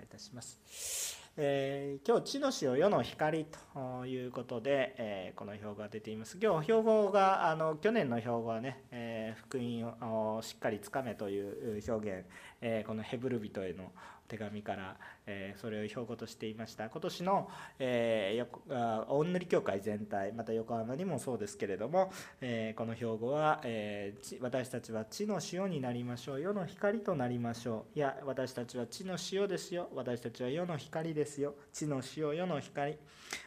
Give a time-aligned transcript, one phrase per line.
[0.00, 1.18] 謝いたします。
[1.36, 3.46] えー、今日、地の塩世の光
[3.78, 6.38] ということで、えー、この標語が出ています。
[6.42, 12.26] 今日、標語が、あの去年の標語はね、えー、福音をしっかりつかめという表現、
[12.60, 13.92] えこのヘブル人への
[14.28, 14.96] 手紙から、
[15.30, 16.88] えそれを標語としていました。
[16.88, 27.98] 今年の、えー、大塗教会全体また横浜にもそうですけれども、え、この標語は、え、私たちは地の塩になりましょう世の光となりましょう。
[27.98, 29.88] いや私たちは地の塩ですよ。
[29.94, 31.54] 私たちは世の光ですよ。
[31.72, 32.96] 地の塩世の光、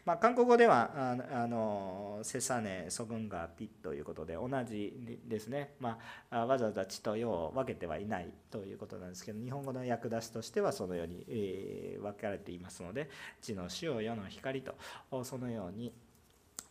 [0.06, 0.92] まあ、韓国語では
[1.32, 5.98] ああのセサネソグンガピということで同じですね、ま
[6.30, 13.10] あ、わざわざ地と世を分けてはいないということなんですけど日本語の訳出しとしてはそのように、えー、分かれていますので
[13.42, 14.76] 地の死を世の光と
[15.24, 15.94] そのように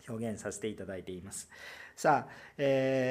[0.09, 1.48] 表現させていただいています。
[1.95, 3.07] さあ、え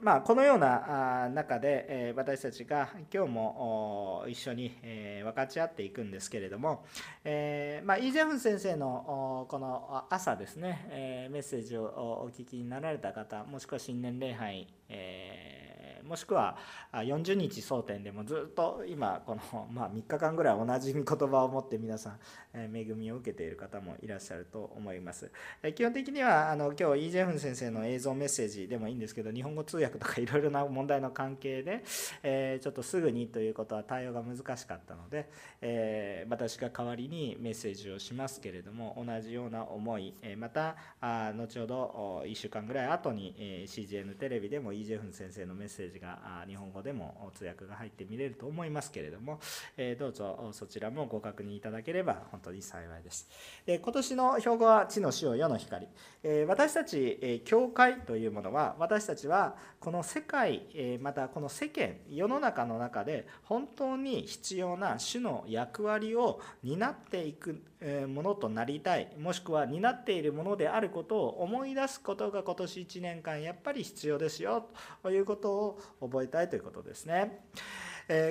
[0.00, 6.84] ー、まあ、このような中で、え私たちが今日も一緒に、え分かち合っていくんですけれども、
[7.24, 11.84] えー、まあ、イ・ジェフン先生のこの朝ですね、えメッセージを
[12.26, 15.63] お聞きになられた方もしくは新年礼拝、えー
[16.06, 16.56] もしくは
[16.92, 22.18] 40日争点でもずっと今この、まあ、3日間ぐらい同じ言葉を持って皆さん
[22.54, 25.30] 恵みを受けている方もいらっしゃると思います。
[25.74, 31.82] 基本的にはあの今日イ・ジェフン先生の映像メッセージでもいいんですけど日本語通訳とかいろいろな問題の関係で、
[32.22, 35.28] えちょっとすぐにということは対応が難しかったので、
[35.60, 49.40] え私が代わりにメッセージをしますけれども同じような思いまた後ほど1週間ぐらい後に CGN テレビでもイ・ジェフン先生のメッセージジが日本語でも通訳が入って見れると思いますけれども、
[49.76, 53.28] えどうぞそちらもご確認いただければ本当に幸いです。
[53.64, 55.88] で今年の標語は地の塩世の光。
[56.22, 67.62] え私たちえ教会というものは私たちはこの世界えまたこの世間世の中の中で本当に必要な種の役割を担っていく
[68.08, 74.66] ものとなりたいもしくは担っているものであることを思い出すことが今年1年間やっぱり必要ですよ
[75.02, 77.46] ということを覚えたいということですね。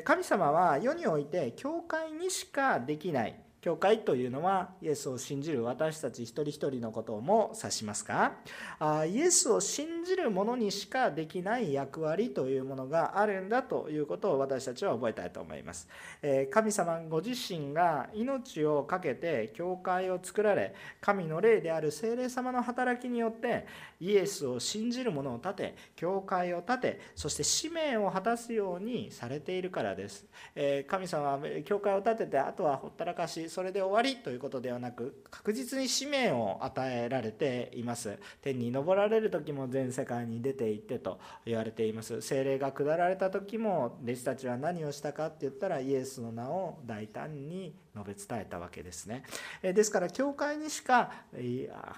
[0.03, 8.33] 神様は世において教会にしかできない教会というのはイエスを信じる私たち一人一人のことも指しますか？
[8.77, 15.87] あイエスを信じる者にしかできない役割というものがあるんだということを私たちは覚えたいと思います。
[16.21, 23.65] え神様ご自身が命を懸けて教会を作られ神の霊である精霊様の働きによって
[24.01, 30.25] イエスを信じる者を立て教会を立てそして使命を果たすようにされているからです。
[30.53, 38.17] え神様は教会を立ててあとはほったらかしそれで終わりということではなく確実に使命を与えられています。
[38.41, 42.19] 天に昇られる時も全世界に出て行ってと言われています。
[42.21, 49.23] 精霊が下られた時も弟子たちは何をしたかって言ったらイエスの名を大胆に述べ伝えたわけですね。
[49.61, 51.11] ですから教会にしか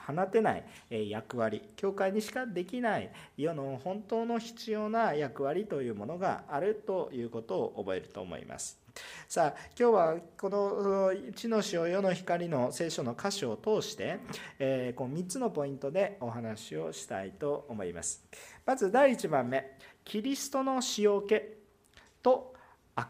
[0.06, 0.66] 放てない
[1.10, 8.85] 役割教会にしかできない世の本当の必要な役割というものがあるということを覚えると思います。
[9.28, 14.20] さあ今日はこの「地の塩世の光」の聖書の箇所を通して、
[14.60, 18.26] えー、この3つのポイントでお話をしたいと思います。
[18.66, 21.42] まず第1番目キリストの塩気
[22.24, 22.54] と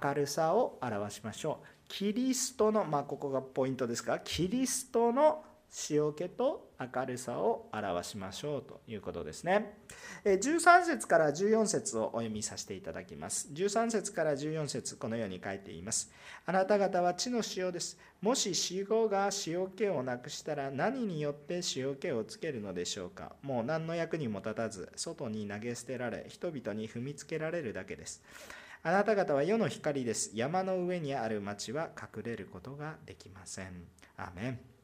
[0.04, 1.68] 明るさを表しましょう。
[1.88, 5.45] キリストのまあここがポイントですがキリストの
[5.90, 9.78] 塩気と明るさを表しましょうということですね。
[10.24, 13.50] 13節から14節をお読みさせていただきます。
[13.54, 16.12] 13節から14節このように書いています。
[16.46, 17.98] あなた方は地の塩です。
[18.22, 23.36] もし塩が塩気をなくしたら何によって塩気をつけるのでしょうか。
[23.42, 28.24] もう何の役にも立たず、外に投げ捨てられ、人々に踏みつけられるだけです。
[28.84, 30.32] あなた方は世の光です。
[30.36, 33.88] 山の上にある町は隠れることができません。
[34.16, 34.75] アメン。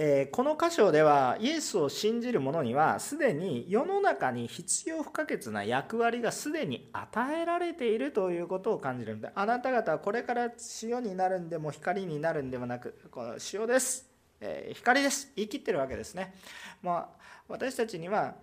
[0.00, 14.08] えこの箇所ではイエスを信じる者にはすでに世の中に必要不可欠な役割がすでに与えられているということを感じるのであなた方はこれから塩になるんでも光になるんでもなくこの塩です、
[14.40, 15.32] え光です。
[15.34, 16.32] 言い切ってるわけですね。
[16.80, 17.08] まあ
[17.48, 18.34] 私たちには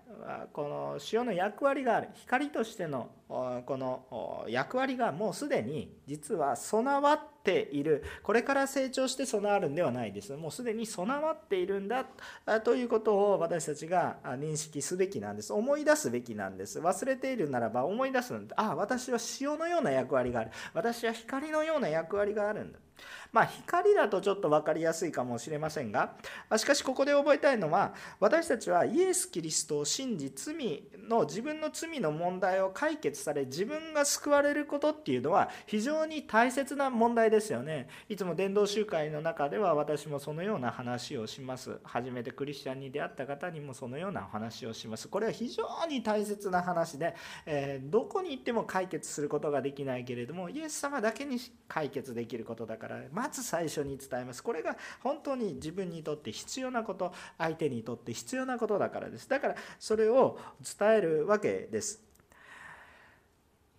[0.52, 2.10] この塩の役割がある。
[2.16, 8.04] 光としてのこの役割がもうすでに実は備わってている。
[8.24, 10.36] これから成長して備わるんではないです。
[10.36, 12.06] もうすでに備わっているんだ。
[12.64, 15.54] ということを私たちが認識すべきなんです。
[15.54, 16.80] 思い出すべきなんです。
[16.80, 20.52] 忘れているならば思い出すんだああ私は塩のような役割がある。
[20.74, 22.80] 私は光のような役割があるんだ。
[23.32, 26.14] まあ、光だとちょっと分かりやすいかもしれませんが
[26.58, 37.88] しかしここで覚えたいのは私たちはイエス・キリストを信じ罪の自分の罪の問題を解決され自分が救われることっていうのは非常に大切な問題ですよね。
[38.10, 41.80] いつも伝道集会の中では私もそのような話をします。
[41.84, 45.08] 初めてクリスチャンに出会った方にもそのような話をします。
[45.08, 47.16] これは非常に大切な話で、
[47.46, 51.38] えー、どこに行っても解決することができないけれどもイエス様だけに
[51.68, 54.44] 解決できることだからからまず最初に伝えます。
[54.44, 59.28] これが本当に自分にとって必要なこと相手にとって必要なことだからです。
[59.28, 60.38] だからそれを
[60.80, 62.05] 伝えるわけです。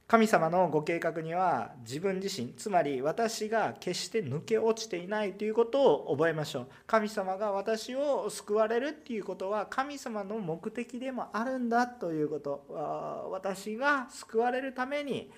[0.08, 6.66] 神様のご計画には自分自身つまり私が決して抜け落ちていないということを覚えましょう。
[6.86, 15.28] 神様が私を救われるっていうことは神様の目的でもあるんだということ私が救われるために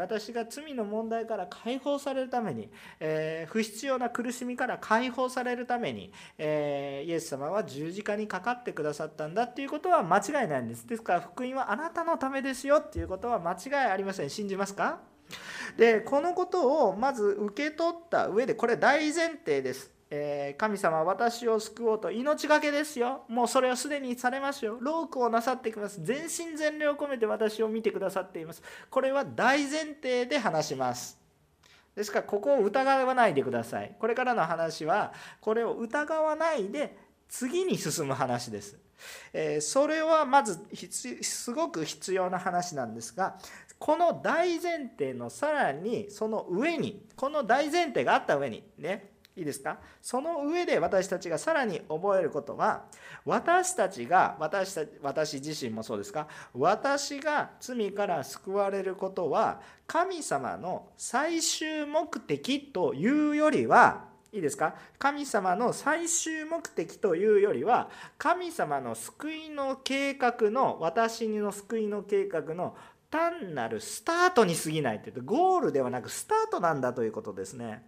[0.00, 2.68] 私が罪の問題から解放されるために
[3.46, 10.84] 不必要な苦しみから解放されるためにイエス様は十字架にかかってくださったんだっていうことは間違いないんです。
[10.88, 14.15] ですから福音はあなたのためですよっていうことは間違いありません。
[14.16, 14.98] さん信じますか？
[15.76, 23.24] でこのことをまず受け取った上でこれ大前提ですえー、神様は私を救おうと命がけですよ。
[23.26, 24.78] もうそれはすでにされますよ。
[24.80, 26.00] ロークをなさってきます。
[26.00, 28.62] 全身全霊を込めて私を見てくださっています。
[28.88, 31.18] これは大前提で話します。
[31.96, 33.96] ですからここを疑わないでください。
[33.98, 36.96] これからの話はこれを疑わないで
[37.28, 38.78] 次に進む話です。
[39.32, 40.58] え、それはまず
[41.22, 43.38] すごく必要な話なんですが
[43.78, 49.76] この大前提のさらにその上にこの大前提があった上にねいいですか？
[50.00, 52.84] その上で私たちがさらに覚えることは
[53.26, 56.26] 私たちが私た私自身もそうですか？
[56.54, 64.74] 私が罪から救われることは神様の最終目的というよりはいいですか？
[64.98, 67.88] 神様の最終目的というよりは
[68.18, 72.76] 神様の救いの計画の私の救いの計画の
[73.10, 77.86] 単なるスタートに過ぎないというとゴールではなくスタートなんだということですね。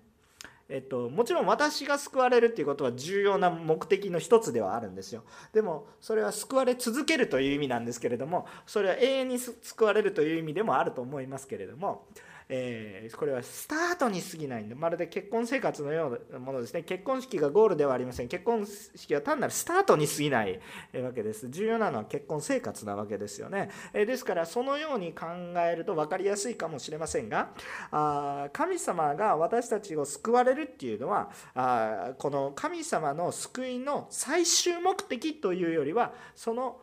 [0.71, 5.25] えっと、もちろん私が救われるっていうことは重要な目的の一つではあるんですよ
[5.55, 12.05] でもそれは救われ続けるという意味なんですけれどもそれは永遠に救われるという意味でもあると思いますけれども
[12.49, 16.83] えー、これはスタートに過ぎないんでまるで結婚生活のようなものですね。
[16.83, 18.29] 結婚式がゴールではありません。
[18.29, 20.61] 結婚式は単なるスタートに過ぎない
[21.03, 21.49] わけです。
[21.49, 27.51] 重要なのは結婚生活なわけですよね、えー、ですからそのように考えると分かりやすいかもしれませんが
[27.91, 36.81] あ神様が私たちを救われるっていうのはあこの神様の救いの最終目的というよりはその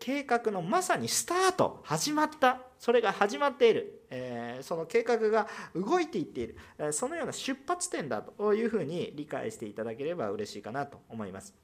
[0.00, 2.60] 計画のまさにスタート始まった。
[2.78, 11.54] それが始まっている、え、その計画が動いていっている、えそのような出発点だというふうに理解していただければ嬉しいかなと思います。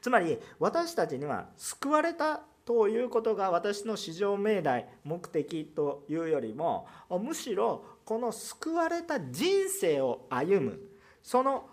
[0.00, 10.80] つまり私たちには救われたということが私の至上命題目的というよりもむしろこの救われた人生を歩む。
[11.22, 11.68] その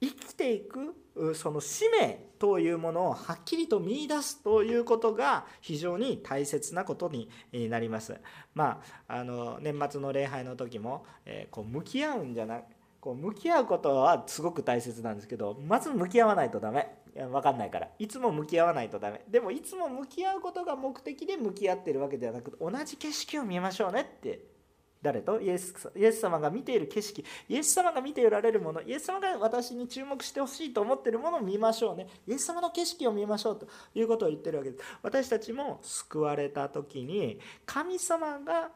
[0.00, 0.94] 生きていく
[1.34, 7.30] その使命というものをはっきりと見いだすということが非常に大切なことに
[7.68, 8.20] なります。
[8.54, 12.60] まあ、あの年末の礼拝の時も、えー、こう向き合うんじゃな
[13.00, 16.88] こう向き合うことはすごく大切なんですけどまず向き合わないとダメ。
[17.16, 17.88] 分かんないから。
[17.98, 19.24] いつも向き合わないとダメ。
[19.30, 24.55] でもいつも向き合うことが目的で向き合ってるわけではなく同じ景色を見ましょうねって
[25.02, 25.40] 誰と？
[25.40, 27.24] イエスイエス様が見ている景色。
[27.48, 28.82] イエス様が見ておられるもの。
[28.82, 32.08] イエス様が私に注目してほしいと思っているものを見ましょうね。
[32.26, 34.84] イエス様の景色を見ましょうということを言ってるわけです。
[35.02, 38.70] 私たちも救われた時に神様が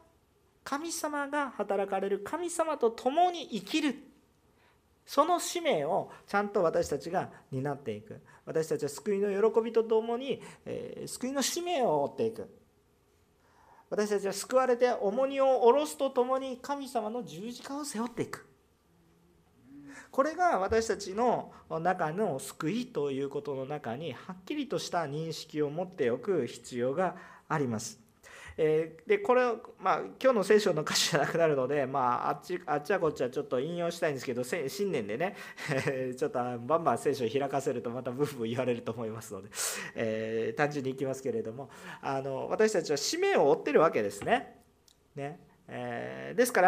[0.62, 2.20] 神様が働かれる。
[2.20, 3.94] 神様と共に生きる。
[5.06, 8.20] その使命をちゃんと私たちが担っていく。
[8.44, 12.59] 私たちは救いの喜びとともに、えー、救いの使命を追っていく。
[13.90, 18.46] 私たちは救われて重荷を下ろすとともに神様の十字架を背負っていく。
[20.10, 27.16] これが私たちの中の救いということの中にはっきりとした認識を持っておく必要が
[27.48, 27.99] あります。
[28.62, 29.42] えー、でこれ、
[29.82, 35.34] まあ、今日の聖書の歌詞じゃなくなるので、まあ、あっちあっちはこっちはちょっと引用したいんですけど新年でね
[36.14, 39.48] ちょっとバンバン聖書を開かせるとまたブーブー言われると思いますので、
[39.94, 41.70] えー、単純にいきますけれども
[42.02, 44.60] あの私たちは使命を負ってるわけですね。
[45.14, 45.40] ね
[45.72, 46.60] えー、ですか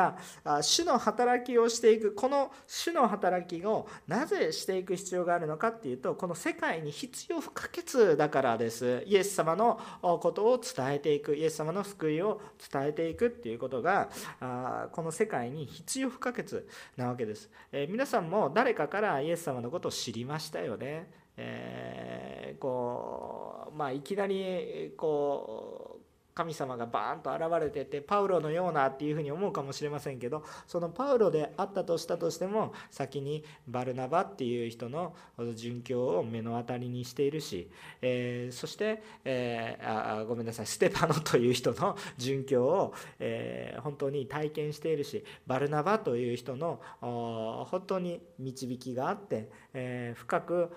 [0.44, 9.02] ら主の働きをしていくこの主の働きをなぜしていく必要があるのかっていうとこの世界に必要不可欠だからです。
[9.06, 11.34] イエス様のことを伝えていく。
[11.34, 12.40] イエス様の救いを
[12.72, 14.08] 伝えていくっていうことが
[14.40, 16.64] あこの世界に必要不可欠
[16.96, 21.10] なわけです、えー、皆さんも誰かからイエス様のことを知りましたよね。
[21.36, 26.01] えー、こうまあいきなりこう
[26.34, 37.70] 神様がバーンと現れててパウロのようなっていうふうに思うかもしれませんけどそのパウロであったとしたとしても先にバルナバっていう人の殉教を目の当たりにしているし、
[38.00, 50.70] えー、そして、えー、あごめんなさいステパノという人の殉教を、えー、本当に体験しているしバルナバという人の本当に導きがあって、え深く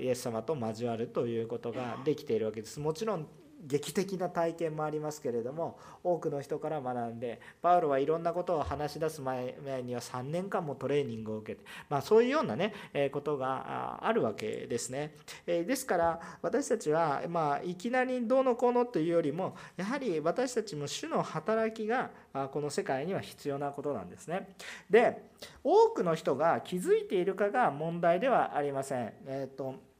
[0.00, 2.80] イエス様と交わるということができているわけです。
[2.80, 3.26] もちろん
[3.62, 9.54] 劇的な体験もありますけれども多くの人から学んでパウロはいろんなことを話し出す前
[9.84, 12.74] には3年間もトレーニングを受けて、まあ、そういうようなね
[13.12, 15.14] ことがあるわけですね。
[15.46, 22.10] ですから私たちは、まあ、いきなりどうのこうのというよりもやはり私たちも主の働きが
[22.52, 24.54] この世界には必要なことなんですね。
[24.90, 25.30] で
[25.62, 29.12] 多くの人が気づいているかが問題ではありません。
[29.26, 29.91] えーと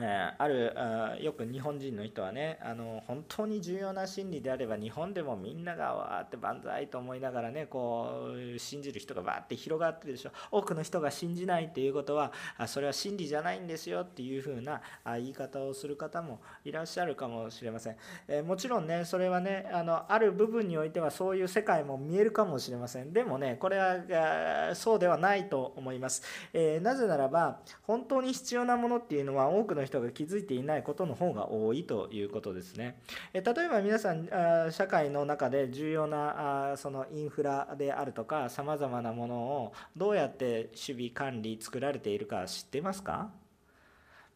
[0.00, 10.30] えあるあよく日本人の人はねあの本当に重要な真理であれば日本でもみんながわーって万歳と思いながらねこう信じる人がわーって広がってるでしょ。
[10.50, 12.32] 多くの人が信じないっていうことは
[12.66, 17.96] それは真理じゃないんですよっていうふうなあ言い方をする方もいらっしゃるかもしれません、
[18.26, 23.12] えもちろんねそれはねあのある部分においてはそういう世界も見えるかもしれません。
[23.12, 26.22] でもねこれはそうではないと思います、
[26.52, 33.00] えなぜならば本当に必要なものっていうのは多くの人が気づいていないことの方が多いということですね。
[33.32, 34.28] え例えば皆さん
[34.72, 43.30] 社会の中で重要なそのインフラであるとかさまざまなものをどうやって守備管理作られているか知ってますか？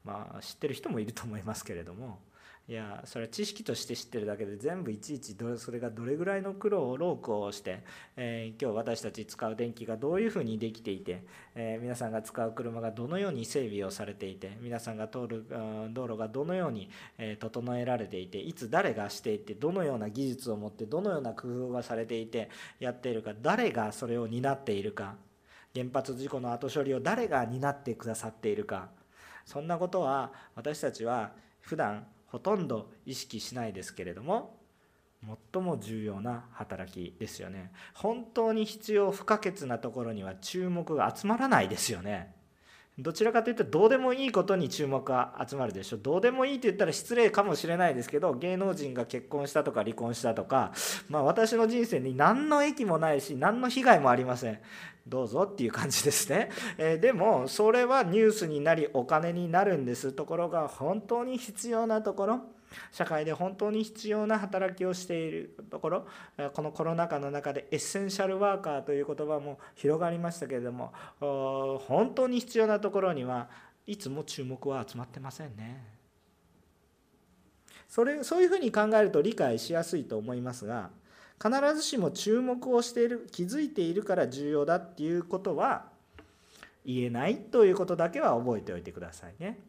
[0.05, 2.19] まあ知ってる人もいると思いますけれども
[2.68, 7.82] いやそれは知識として知ってるだけで全部いちいちどそれがどれぐらいの苦労を労苦をして、
[8.14, 15.46] えー、今日私たち使う電気がどういうふうにできていて、えー、皆さんが使う車がどのように整備をされていて皆さんが通る
[15.94, 25.14] 道路がどのように、え整えられていていつ誰がしていてどのような技術を持ってどのような工夫がされていてやっているか誰がそれを担っているか
[25.75, 28.90] 原発事故の後処理を誰が担ってくださっているか。
[29.46, 31.32] そんなことは私たちは
[31.62, 34.56] 普段ほとんど意識しないですけれども
[35.52, 37.73] 最も重要な働きですよね。
[37.94, 42.35] 本当に必要不可欠なところには注目が集まらないですよね。
[43.00, 46.00] どちらかというとどうでもいいことに注目が集まるでしょう。
[46.00, 50.73] どうでもいいと言ったら失礼かもしれないですけど芸能人が結婚したとか離婚したとか
[51.08, 54.58] まあ私の人生に何の益もないし何の被害もありません。
[55.09, 60.12] どうぞっていう感じですね、 えー、でもそれはニュースになりお金になるんです。
[60.12, 62.41] ところが本当に必要なところ。
[62.93, 66.07] 社会で本当に必要な働きをしているところ。
[66.53, 70.93] このコロナ禍の中でエッセンシャルワーカーという言葉も広がりましたけれども。
[71.19, 73.49] 本当に必要なところには
[73.87, 75.99] いつも注目は集まってませんね。
[77.88, 80.91] それそういうふうに考えると理解しやすいと思いますが
[81.42, 85.87] 必ずしも注目をしている気づいているから重要だっていうことは
[86.85, 89.61] 言えないということだけは覚えておいてくださいね。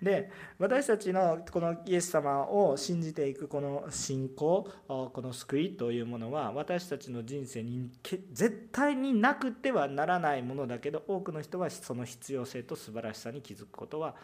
[0.00, 7.90] で私たちのこのイエス様を信じていくこの信仰この救いというものは私たちの人生に
[8.32, 14.14] 絶対になくてはならないものだけど多くの人はその必要性と素晴らしさに気づくことは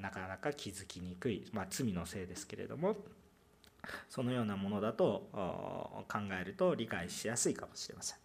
[0.00, 2.96] なかなか気づきにくい、まあ、罪のせいですけれども
[4.08, 8.18] そのようなものだと考えると理解しやすいかもしれません。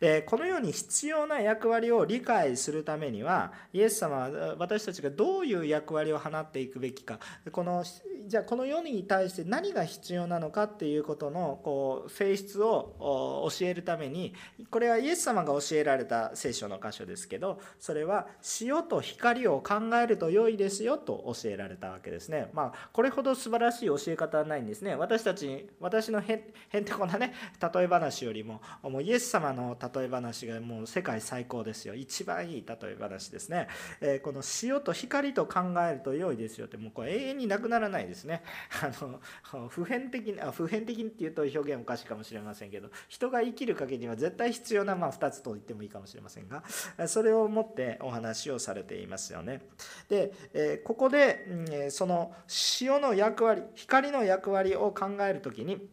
[0.00, 7.18] でこのように必要な役割を理解するためにはイエス様は私たちがどういう役割を放っていくべきか
[7.50, 7.84] この
[8.26, 14.34] じゃあこの世に対して何が必要なのかっていうことのこう性質を教えるために
[14.70, 18.26] これはイエス様が教えられた聖書の箇所ですけどそれは
[18.60, 22.50] 塩と光を考えると良いですよと教えられたわけですね。
[22.52, 24.96] まあこれほど素晴らしい教え方はないんですね。
[24.96, 27.32] 私たち私のへんへんてこなね
[27.74, 31.94] 例え話よりももうイエス様の例え話がもう世界最高ですよ。
[31.94, 33.68] 一番いい例え話ですね、
[34.00, 38.42] えー、この塩と光と考えると良いですよってもうこれ永遠になくならないですね。
[38.82, 46.64] あの普遍的にあ普遍的にっていうと表現おかしいかもしれませんけど人が生きる限りは絶対必要な、まあ、2つと言ってもいいかもしれませんが
[47.08, 49.62] それをもってお話をされていますよね。
[50.08, 52.34] で、えー、ここで、うん、その
[52.80, 55.88] 塩の役割光の役割を考える時に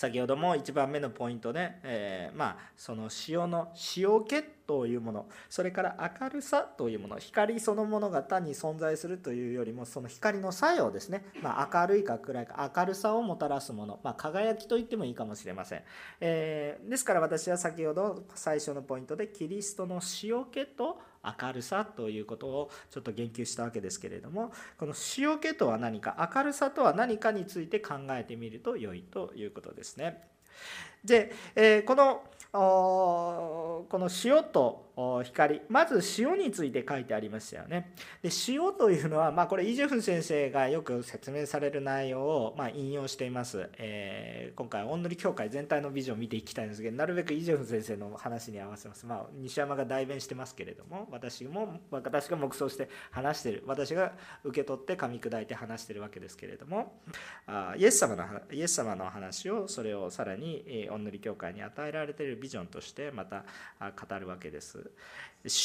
[0.00, 15.82] 先ほども1番目のポイントで、えー、まあその塩の塩気というものそれから明るさというもの光そのものが単に存在するというよりもその光の作用ですね、まあ、明るいか暗いか明るさをもたらすもの、まあ、輝きと言ってもいいかもしれません、
[16.22, 30.22] えー、ですから私は先ほど最初のポイントでキリストの塩気と明るさということをちょっと言及したわけですけれどもこの塩気とは何か明るさとは何かについて考えてみると良いということですね。
[31.04, 34.90] で、えー、このこの塩と
[35.24, 37.94] 光まず塩について書いてありましたよね。
[38.22, 53.62] で塩というのは、まあ、これイ・ジェフン先生がよく説明される内容を、まあ、引用しています、えー、今回おんのり協会全体のビジョンを見ていきたいんですけどなるべくイ・ジェフン先生の話に合わせます、まあ、西山が代弁してますけれども私も私が黙想して話してる。
[53.66, 54.12] 私が
[54.44, 57.00] 受け取って噛み砕いて話してるわけですけれども
[57.46, 63.44] あイエス様のイエス様の話をそれをさらにお塗り協会に与えられているビジョンとしてまた
[63.80, 64.90] 語るわけです。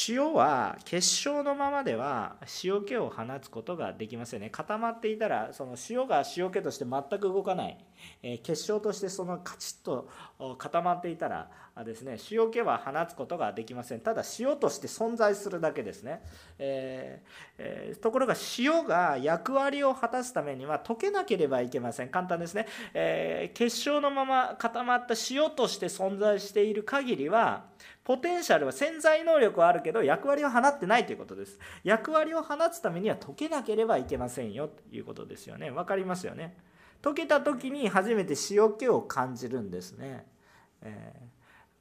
[0.08, 4.48] 塩は結晶のままでは塩気を放つことができませんね。
[4.48, 7.78] 固まっていたらその塩が塩気として全く動かない。
[8.22, 10.08] え結晶としてそのカチッと
[10.56, 11.50] 固まっていたら
[11.84, 12.16] ですね。
[12.30, 14.00] 塩気は放つことができません。
[14.00, 16.22] ただ塩として存在するだけですね、
[16.58, 22.08] えーえー、ところが塩が役割を果たすためには溶けなければいけません。
[22.08, 27.64] 簡単ですね、え、結晶のまま固まった塩として存在している限りは
[28.04, 31.58] ポテンシャルは潜在能力はあるけど役割を放ってないということです。
[31.84, 35.70] 役割を放つためには溶けなければいけませんよということですよね。
[35.70, 36.56] 分かりますよね。
[37.02, 40.26] 溶けた時に初めて塩気を感じるんですね、
[40.82, 41.14] え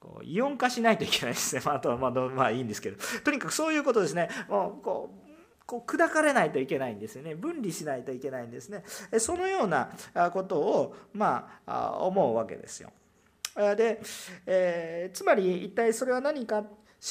[0.02, 2.98] ー、こうイオン化しないといけないですね、 まあ、とまあまあいいんですけど。
[3.24, 4.30] とにかくそういうことですね。
[4.48, 5.26] もうこう
[5.66, 7.34] こう砕かれないといけないんですよね。
[7.34, 8.84] 分離しないといけないんですね。
[9.18, 9.90] そのような
[10.32, 12.92] ことをまあ思うわけですよ。
[13.56, 14.02] で、
[14.46, 16.66] えー、つまり一体それは何か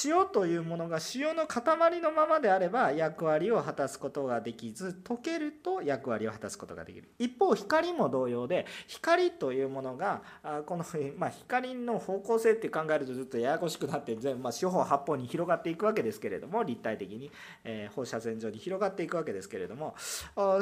[0.05, 7.09] 塩というものが塩の塊のままであれば役割を果たすことができず溶けると役割を果たすことができる。
[7.19, 10.23] 一方光も同様で光というものが
[10.67, 10.85] この、
[11.17, 17.31] まあ、光の方向性って考えるとずっとややこしくなって全、まあ、四方八方に広がっていくわけですけれども立体的に、
[17.62, 19.95] えー、放射線上に広がっていくわけですけれども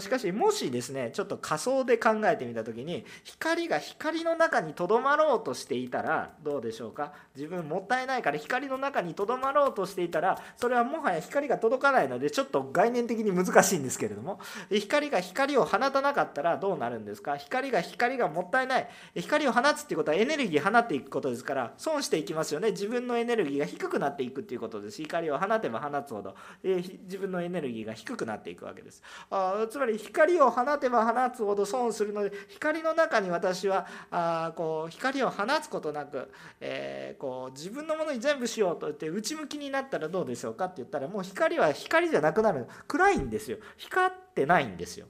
[0.01, 7.13] しかしもしですねちょっと仮想で考えてみた時に光が光の中にとどまろうとしていたらどうでしょうか？
[7.35, 14.39] 自分もったいないから光の中にとどまろうとしていたらそれはもはや光が届かないのでちょっと概念的に難しいんですけれども。
[14.71, 17.37] 光が光を放たなかったらどうなるんですか？
[17.37, 18.89] 光が光がもったいない。
[19.17, 22.71] 光を放つっていうことはエネルギー放っていくことですから損していきますよね。
[22.71, 25.03] 自分のエネルギーが低くなっていくっていうことです。
[25.03, 29.03] 光を放てば放つほど、え自分のエネルギーが低くなっていくわけです。
[29.31, 42.69] あつまり光を放てば放つほど損するので光の中に私はあこう光を放つことなく、えー、こう自分のものに全部しようとって内向きになったらどうでしょうかって言ったらもう光は光じゃなくなる。
[42.87, 43.59] 暗いんですよ。
[43.77, 45.07] 光ってないんですよ。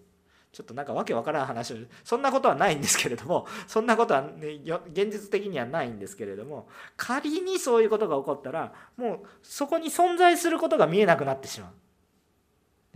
[0.50, 1.76] ちょっとなんかわけわからん話を。
[2.02, 4.60] そんなことはないんですけれどもそんなことは、ね、
[4.92, 11.70] 現実的にはないんですけれども仮にそういうことが起こったらもうそこに存在することが見えなくなってしまう。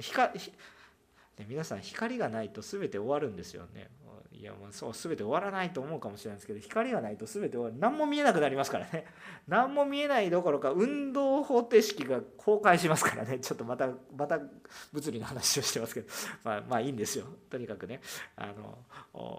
[0.03, 0.31] 光
[1.49, 3.91] 皆さん光がないと全て終わるんですよね。
[4.39, 9.07] いやまあそう全て終わらないと思うかもしれないですけど光がないと全て終わる何も見えなくなりますからね。
[9.49, 13.39] 何も見えないどころか運動方程式が崩壊しますからね。
[13.41, 14.39] ちょっとまたまた
[14.93, 16.09] 物理の話をしてますけど。
[16.45, 17.25] まあまあいいんですよ。
[17.49, 18.01] とにかくね。
[18.37, 18.79] あの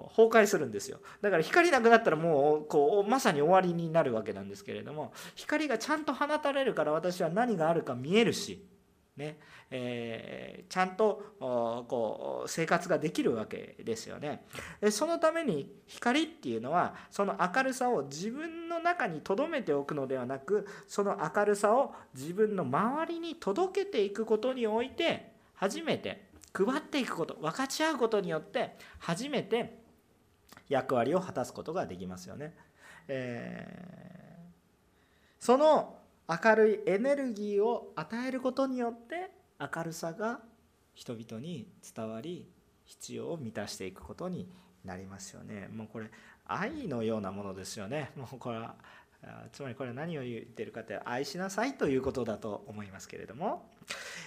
[0.09, 0.99] 崩壊するんですよ。
[1.21, 8.65] だから光なくなったらもうこうまさに終わりになるわけなんですけれども光がちゃんと放たれるから私は何があるか見えるし
[9.17, 9.37] ね
[9.69, 14.45] えー、ちゃんとこう生活ができるわけですよね。
[14.91, 29.79] そのために光っていうのはその明るさを自分の中に留めておくのではなくその明るさを自分の周りに届けていくことにおいて初めて配っていくこと分かち合うことによって初めて
[30.69, 32.53] 役割を果たすことができますよね。
[33.07, 35.96] えー、その
[36.27, 40.41] 明るいエネルギーを与えることによって明るさが
[40.93, 42.49] 人々に伝わり
[42.85, 44.49] 必要を満たしていくことに
[44.83, 45.69] なりますよね。
[45.73, 46.09] もうこれ
[46.45, 48.11] 愛のようなものですよね。
[48.15, 48.75] もうこれは
[49.51, 53.69] つまりこれは何を言ってるかって愛しなさいということだと思いますけれども、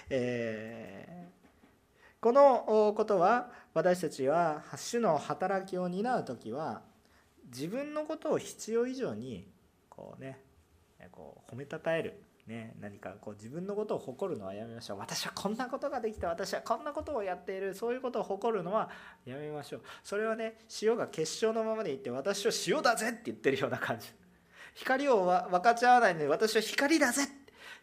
[0.09, 6.81] えー、このことは私たちは主の働きを担う時は
[7.53, 9.47] 自分のことを必要以上に
[9.89, 10.39] こうね
[11.09, 14.97] こう褒めたたえるね、何かこう自分のことを誇るのはやめましょう。
[14.97, 18.89] 私はこんなことができた私はこんなことをやっているそういうことを誇るのは
[19.25, 19.81] やめましょう。
[20.03, 24.07] それはね塩が結晶のままでいって私は塩だぜって言ってるような感じ。
[24.73, 27.27] 光を分かち合わないので私は光だぜっ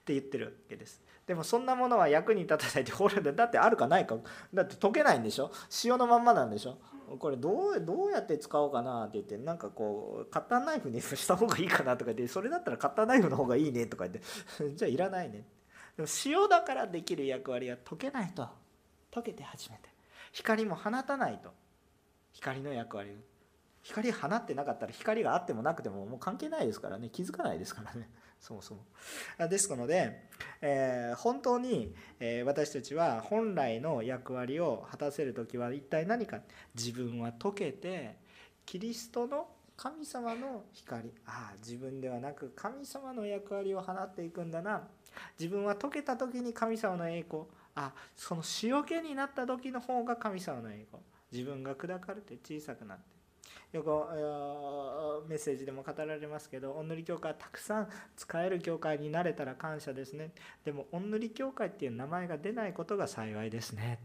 [0.05, 1.01] て言ってるわけです。
[1.25, 4.17] でもそんなものは役に立たないってほらだってあるかないか
[4.53, 5.53] だって溶けないんでしょ？
[5.85, 6.79] 塩のまんまなんでしょ？
[7.19, 14.23] これどうどうやって使おうかなって言ってなんかこうカッターナイフに した方がいいかなとか言ってそれだったらカッターナイフの方がいいねとか言って
[14.75, 15.47] じゃあいらないね。
[15.97, 18.49] でも塩だからできる役割は溶けないと。
[19.11, 19.89] 溶けて初めて。
[20.33, 21.53] 光も放たないと。
[22.33, 23.19] 光の役割。
[23.83, 27.09] 光放ってなかったら光があってもなくてももう関係ないですからね。
[27.11, 28.09] 気づかないですからね。
[28.41, 28.81] そもそも。
[29.49, 30.29] ですので、
[30.61, 36.41] えー、本当に、えー、私たちは本来の役割を果たせる時は一体何か。
[36.75, 38.17] 自分は溶けて
[38.65, 41.13] キリストの神様の光。
[41.27, 44.89] ああ自分ではなく神様の役割を放っていくんだな。
[45.39, 47.45] 自分は溶けた時に神様の栄光。
[47.75, 51.03] あその塩気になった時の方が神様の栄光。
[51.31, 53.18] 自分が砕かれて小さくなって。
[53.73, 60.33] よくメッセージでも語られますけどおんぬり教会はたくさん使える教会になれたら感謝ですね。
[60.65, 63.99] でもおんぬり教会っていう名前が出ないことが幸いですね。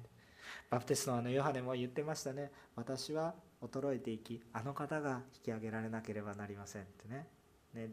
[0.69, 2.51] バプテストのヨハネも言ってましたね。
[2.75, 7.27] 私は衰えていきあの方が引き上げられなければなりませんってね。
[7.73, 7.91] ね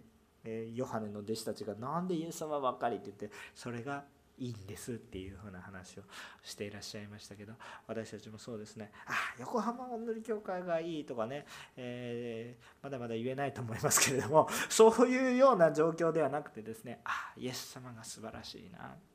[0.74, 4.04] ヨハネの弟子たちが「なんでイエス様ばっかり」って言ってそれが
[4.40, 6.02] いいんですっていうふうな話を
[6.42, 7.52] していらっしゃいましたけど
[7.86, 11.44] 私たちもそうですねあ横浜おんぬり協会がいいとかね、
[11.76, 19.10] えー、まだまだ言えないと思いますけれども そういうような状況ではなくてですねあイエス様が素晴らしいなって。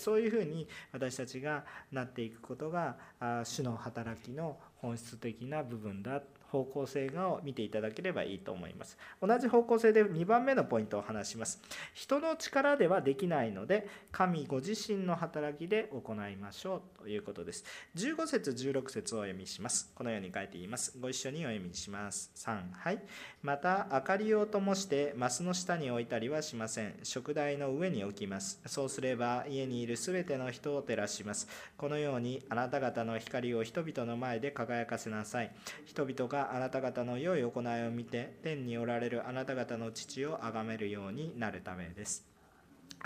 [0.00, 2.96] そういうふうに私たちがなっていくことが
[3.44, 8.96] 主の働きの本質的な部分だ方向性を見ていただければいいと思います。
[9.20, 11.60] 同じ方向性で2番目のポイントを話します。
[11.94, 17.64] 人の力ではできないので神ご自身の働きで行いましょうということです。
[17.96, 19.92] 15節16節をお読みします。
[19.94, 20.96] このように書いています。
[21.00, 22.30] ご一緒にお読みします。
[22.36, 23.02] 3はい。
[23.42, 26.94] また明かりを灯してマスの下に置いたりはしません。
[27.02, 28.60] 食台の上に置きます。
[28.66, 31.48] そうすれば家にいるすべての人を照らします。
[31.76, 35.52] このようにあなた方の光を人々の前で輝かせなさい。
[35.84, 42.26] 人々があなた方の良い行いを見て天におられるあなた方の父を崇めるようになるためです。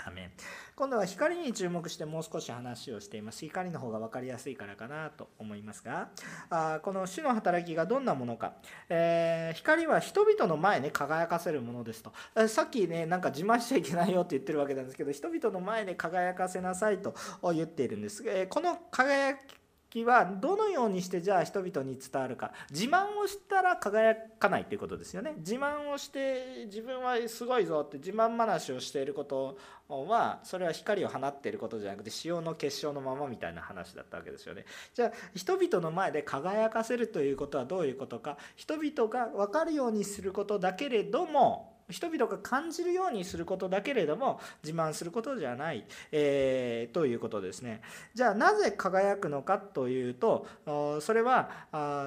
[0.03, 0.31] アメ
[0.75, 3.45] 今度は光に注目してもう少し話をしています。
[3.45, 6.09] 光の方が分かりやすいからかなと思いますが
[6.49, 8.53] あこの主の働きがどんなものか、
[8.89, 12.11] えー、光は人々の前に輝かせるものですと。
[12.47, 17.13] さっきねなんか自慢しちゃいけないよって言ってるわけなんですけど人々の前で輝かせなさいと
[17.53, 19.60] 言っているんです、えー、この輝き
[20.05, 22.51] はどのようにしてじゃあ人々に伝わるか。
[22.71, 25.35] 自慢をしたら輝かないということですよね。
[25.37, 29.57] 自慢をして自分はすごいぞって自慢話をしていること
[29.89, 34.65] はそれは光を放っていることじゃなくて潮の結晶のままみたいな話だったわけですよね。
[34.93, 38.37] じゃあ人々の前で輝かせるということはどういうことか。
[38.55, 47.81] 人々が分かるようにすることだけれども人々が感じるようにすることだけれども自慢することじゃない、えー、ということですね。
[48.13, 50.47] じゃあなぜ輝くのかというと
[51.01, 51.49] それは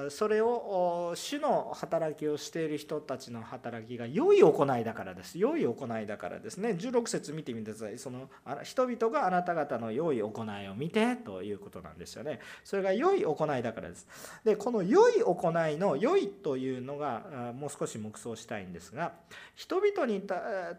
[0.09, 5.37] それを主の働きをしている人たちの働きが良い行いだからです。
[5.37, 6.69] 良い行いだからですね。
[6.69, 7.97] 16節見てみてください。
[7.97, 8.29] その
[8.63, 12.39] 人々があなた方の良い行いを見てということなんですよね。
[12.63, 14.07] それが良い行いだからです。
[14.43, 19.13] でこの良い行いの良いというのがもう少し黙想したいんですが
[19.55, 20.21] 人人々に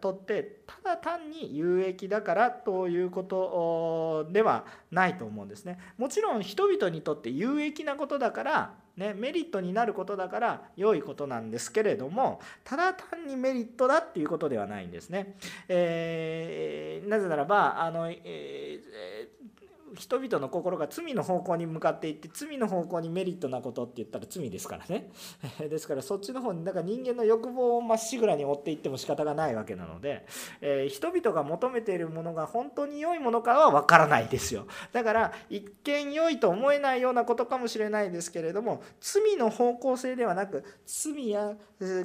[0.01, 5.79] とってただ単に有益だからということではないと思うんですね。
[5.97, 15.37] もちろん人々にとって有益なことだからね、メリットになることだから良いことなんですけれどもただ単にメリットだっていうことではないんですね。
[15.67, 25.09] えー、なぜならばあの、えー人々の心が罪の方向に向かっていって罪の方向にメリットなことって言ったら罪ですからね。
[25.59, 30.25] ですからそっちの方にだから人間の欲望をまっしぐらに追っていっても仕方がないわけなので、
[30.61, 34.67] えー、人々が求めているものが本当に良いものかは分からないですよ。
[34.91, 41.55] だから一見良いと思えないようなことかもしれないですけれども罪の方向性ではなく罪や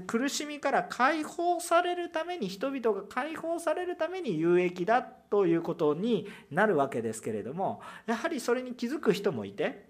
[0.07, 9.87] 苦しみから解放されるために人々が解放されるために有益だということになるわけですけれどもやはりそれに気づく人もいて、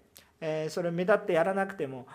[0.69, 2.07] それを目立ってやらなくても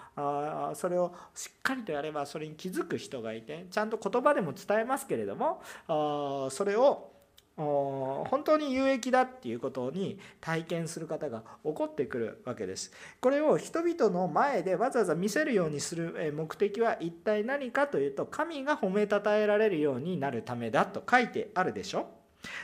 [0.74, 5.60] それをしっかりとやればそれに気づく人がいてちゃんと言葉でも伝えますけれども
[6.50, 7.12] それを
[7.56, 12.92] 本当に有益だっていうことに体験する方が起こってくるわけです。
[13.20, 22.17] これを人々の前でわざわざ見せるようにする目的は一体何かというと神が褒めたたえられるようになるためだと書いてあるでしょ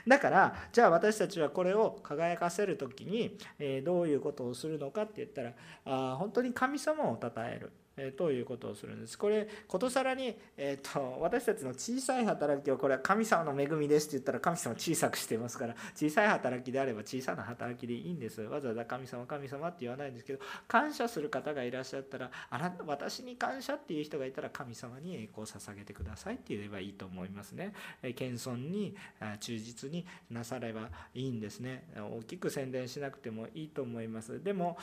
[0.06, 5.52] だからじゃあ私たちはこれを輝かせる時に、えどういうことをするのかって言ったら
[5.84, 7.72] あ本当に神様を称える。
[8.16, 9.16] ということをするんです。
[9.16, 18.42] これ、ことさらに、えーと、私たちの小さい働きを、これは神様の恵みですって言ったら、神様小さくしてますから、小さい働きであれば小さな働きでいいんです。
[18.42, 27.74] わざわざ神様、神様って言わないんですけど、感謝する方がいらっしゃったら、あなた私に感謝っていう人がいたら、神様に栄光を捧げてくださいって言えばいいと思いますね。
[28.02, 28.96] え謙遜に、
[29.38, 31.88] 忠実になさればいいんですね。
[31.96, 34.42] 大きく宣伝しなくてもいいと思います。
[34.42, 34.76] でも、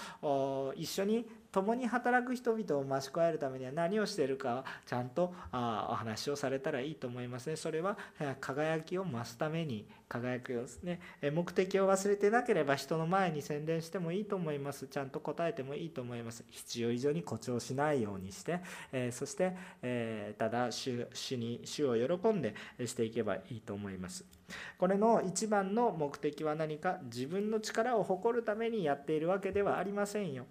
[0.78, 7.56] 一緒に共に働く人々を増し加えるためには何をしているかちゃんとあお話をされたらいいと思いますね。
[7.56, 7.98] それは
[8.40, 11.00] 輝きを増すために輝くようですね。
[11.34, 14.88] 目的を忘れてなければ人の前に宣伝してもいいと思います。
[14.88, 16.44] ちゃんと答えてもいいと思います。
[16.50, 18.62] 必要以上に誇張しないようにして、
[18.92, 24.41] えそして、えただ主主に主を喜んでしていけばいいと思います。
[24.78, 30.46] これの一番の目的は何か自分の力を誇るためにやっているわけではありませんよ。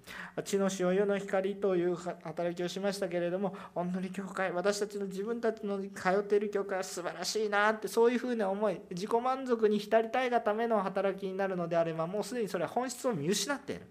[0.45, 13.83] 地の塩世の光という働きをしましたけれども、本当に教会、私たちの自分たちの通っている教会は素晴らしいなって、そういうふうな思い、自己満足に浸りたいがための働きになるのであれば、もうすでにそれは本質を見失っている。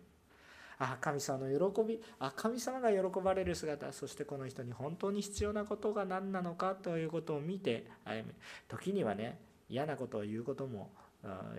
[0.79, 8.33] あ神様の喜びあ神様が喜ばれる姿そしてこの人に本当に必要なことが何なのかということを見て歩む
[8.67, 9.37] 時にはね
[9.69, 10.91] 嫌なことを言うことも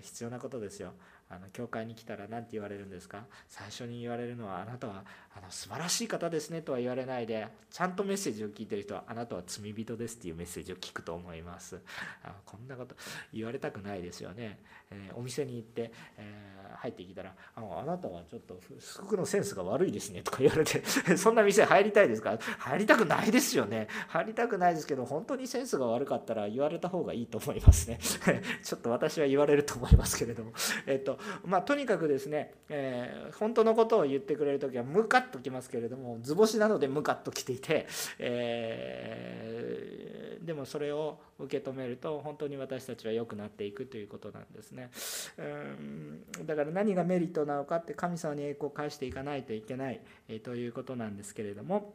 [0.00, 0.92] 必要なことですよ。
[1.28, 3.24] あの教会に来たら何て言われるんですか？
[3.46, 5.04] 最初に言われるのはあなたは
[5.36, 11.80] あの素晴らしい方ですねとは言われないでちゃんとメッセージを聞いてる人はあなたは罪人ですっていうメッセージを聞くと思います。
[12.24, 12.96] あこんなこと
[13.32, 14.58] 言われたくないですよね、
[14.90, 18.58] えー、お店に行って、えー、入ってきたらあのあなたはちょっと
[18.98, 20.82] 服のセンスが悪いですねとか言われて
[21.16, 22.36] そんな店入りたいですか？
[22.58, 23.86] 入りたくないですよね。
[24.08, 27.98] 入りたくないですけど本当にセンスが悪かったら言われた方がいいと思いますね。
[28.64, 30.52] ちょっと私は言われると思いますけれども。
[30.86, 34.82] えっとまあとにかくですね、えー、本当のことを言ってくれる時は
[35.20, 37.86] カッときますけれども図星なのでムカッときていて、
[38.18, 44.90] えー、でもそれを受け止めると本当に私たちは良くなっていくということなんですね。
[45.38, 51.94] うんだから何がメリットなのかって神様に栄光を返していかないといけない、えー、ということなんですけれども。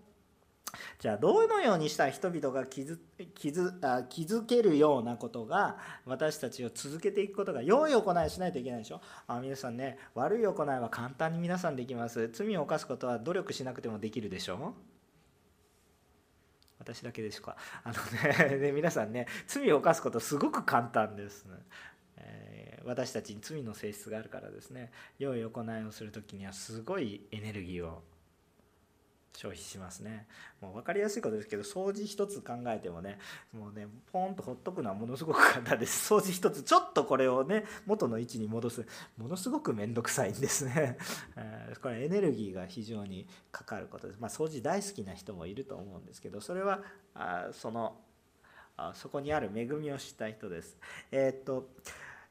[1.00, 2.98] じゃあどのようにしたら人々が気づ
[3.34, 9.02] 気づあ気づけるようなことが私たちを続けていくことが良い行いしないといけないでしょ？
[9.28, 12.30] あ皆さんね悪い行いは簡単に皆さんできます。
[12.34, 14.74] 罪を犯すことは努力しなくてもできるでしょ？
[16.80, 17.58] 私だけでしょうか？
[17.84, 21.56] あのね ね皆さんね罪を犯すことすごく簡単です、ね。
[22.18, 24.92] えー、私たちに罪の性質があるからですね。
[25.20, 28.04] 良い行いをする時にはすごいエネルギーを
[29.36, 30.28] 消費しますね。
[30.62, 33.20] もう分かりやすいことですけど掃除一つ考えてもね
[33.54, 36.08] もうねポンとほっとくのはものすごく簡単です。
[36.14, 38.86] 掃除一つちょっとこれをね元の位置に戻す。
[39.18, 40.98] ものすごく面倒くさいんですね。
[41.82, 44.20] これエネルギーが非常にかかることです。
[44.20, 48.02] まあ掃除大好きな人もいると思うんですけどそれはあその
[48.78, 50.78] あそこにある恵みを知った人です。
[51.12, 51.70] えー、っと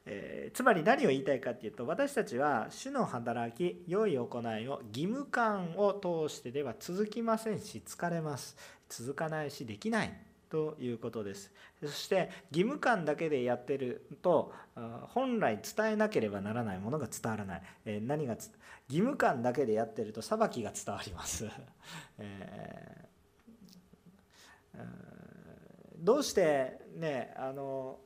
[0.07, 4.27] えー、つまり何を言いたいかっていうと私たちは主の働き良い行
[4.59, 8.57] いを義務感を通してでは続きませんし疲れます。
[8.89, 10.13] 続かないしできない
[10.51, 11.51] ということです。
[11.83, 14.53] そして義務感だけでやってると
[15.09, 18.53] 本来伝えなければならないものが伝わらない、えー、何が義
[18.89, 21.49] 務感だけでやってると裁きが伝わります、
[22.19, 24.81] えー、
[25.99, 27.99] どうしてねあの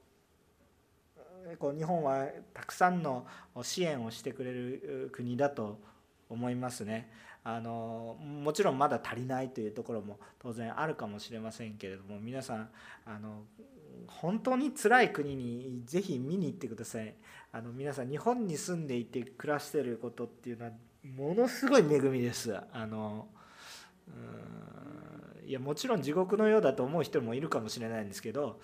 [1.59, 3.27] こう日本はたくさんの
[3.63, 5.79] 支援をしてくれる国だと
[6.29, 7.11] 思いますね。
[7.45, 12.69] あのもちろんまだ足りないというところも当然あるかもしれませんけれども皆さん
[13.07, 13.45] あの
[14.07, 17.15] 本当に辛い国にぜひ見に行ってください。
[17.51, 20.73] あの皆さん日本に住んでいて暮らしてることっていうのは
[21.03, 22.55] ものすごい恵みです。
[22.55, 23.29] あの
[25.47, 28.61] いやもちろん地獄のようだと思う人もいるかもしれないんですけど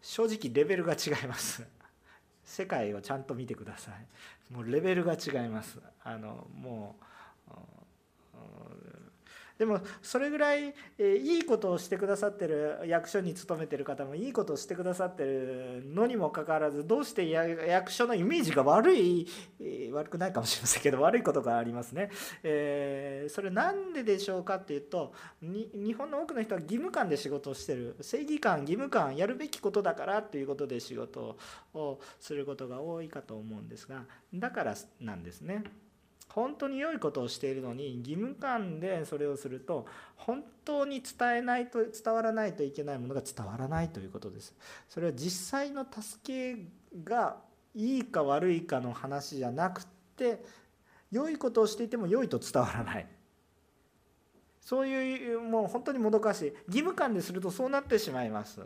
[0.00, 1.66] 正直レベルが違います。
[2.44, 4.54] 世界をちゃんと見てください。
[4.54, 5.78] もうレベルが違います。
[6.02, 7.04] あのもう
[9.58, 19.28] でもそれぐらいいいことをしてくださってる役所に勤めてる方もいいことをしてくださってるのにもかかわらずどうして役所のイメージが悪い
[19.92, 22.10] 悪くないかもしれませんけど悪いことがありますね。
[22.42, 31.36] え、それなんででしょうかっていうと日本の多くの人は義務感で仕事をしてる正義感義務感やるべきことだからっていうことで仕事
[31.74, 35.62] をすることが多いかと思うんですがだからなんですね。
[36.34, 44.52] 本当に良いことをしているのに義務感でそれをすると本当に伝えないと伝わらないといけないものが伝わらないということです。
[44.88, 46.66] それは実際の助け
[47.04, 47.36] が
[47.72, 50.42] いいか悪いかの話じゃなくて
[51.12, 53.06] 良いことをしていても良いと伝わらない。
[54.60, 58.60] そういうもう本当にもどかしい義務感でするとそうなってしまいます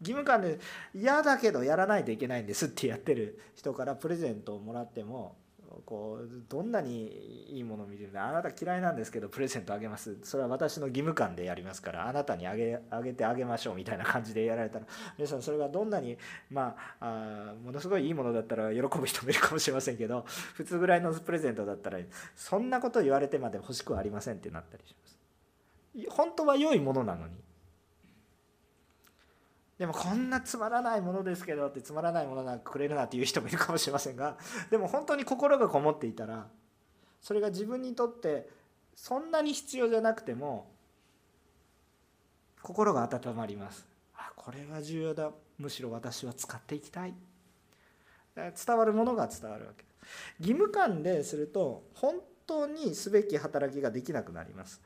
[0.00, 0.60] 義務感で
[0.94, 5.36] 嫌だけどやらないといけないんですってやってる人からプレゼントをもらっても
[5.86, 10.18] こうどんなにいいものを見てるんであなた嫌いなんですけどプレゼントあげます。
[10.22, 14.86] それは私の義務感でやりますからあなたにあげあげてあげましょうみたいな感じでやられたら
[15.18, 16.16] 皆さんそれがどんなに
[16.50, 21.98] まあものすごいいいものだったら喜ぶ人もいるかもしれませんけど普通ぐらいのプレゼントだったら
[22.36, 25.18] そんなこと言われてまで欲しくはありませんってなったりします。
[26.08, 27.34] 本当は良いものなのに
[29.82, 34.36] でもこんなつまらないものですけどってつまらないものなんかくれるなっていう人もいるかもしれませんが
[34.70, 36.46] でも本当に心がこもっていたら
[37.20, 38.48] それが自分にとって
[38.94, 40.70] そんなに必要じゃなくても
[42.62, 43.84] 心が温まります。
[44.14, 45.32] あこれが重要だ。
[45.58, 47.14] むしろ私は使っていきたい。
[48.36, 49.84] 伝わるものが伝わるわけ。
[50.38, 54.80] 義務感ですると本当にすべき働きができなくなります、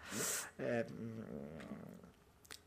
[0.59, 1.86] えー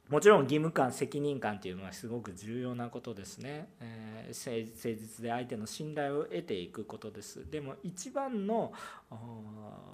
[0.09, 7.49] もちろん義務感責任感っていうのはすごく重要なことですね、えー、誠実で相手の信頼を得ていくことです。
[7.49, 8.73] でも一番の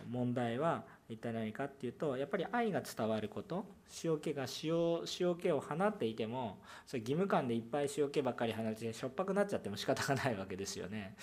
[0.10, 3.66] 問題は一体何かっていうとやっぱり愛が伝わること。
[4.04, 11.16] 塩気が塩塩気を放っていてもそれ義務感でいっぱい塩気ばっかり放ってしょっぱくなっちゃっても仕方がないわけですよね。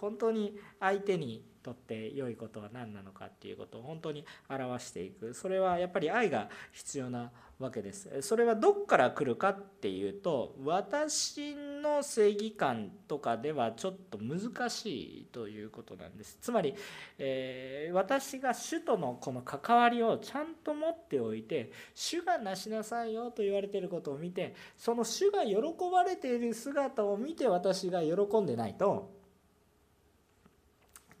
[0.00, 5.32] 本当に相手にとって良いことは何なのかっていうことを本当に表していく。
[5.34, 8.22] それはやっぱり愛が必要なわけです。
[8.22, 16.38] それはどっから来るかっていうと私の正義感とかではちょっと難しいということなんです。
[16.40, 16.74] つまり、
[17.18, 25.56] えー、私が主とのこの関わりをちゃんと持っておいて主がなしなさいよと言われてることを見てその主が喜
[25.90, 29.21] ばれている姿を見て私が喜んでないと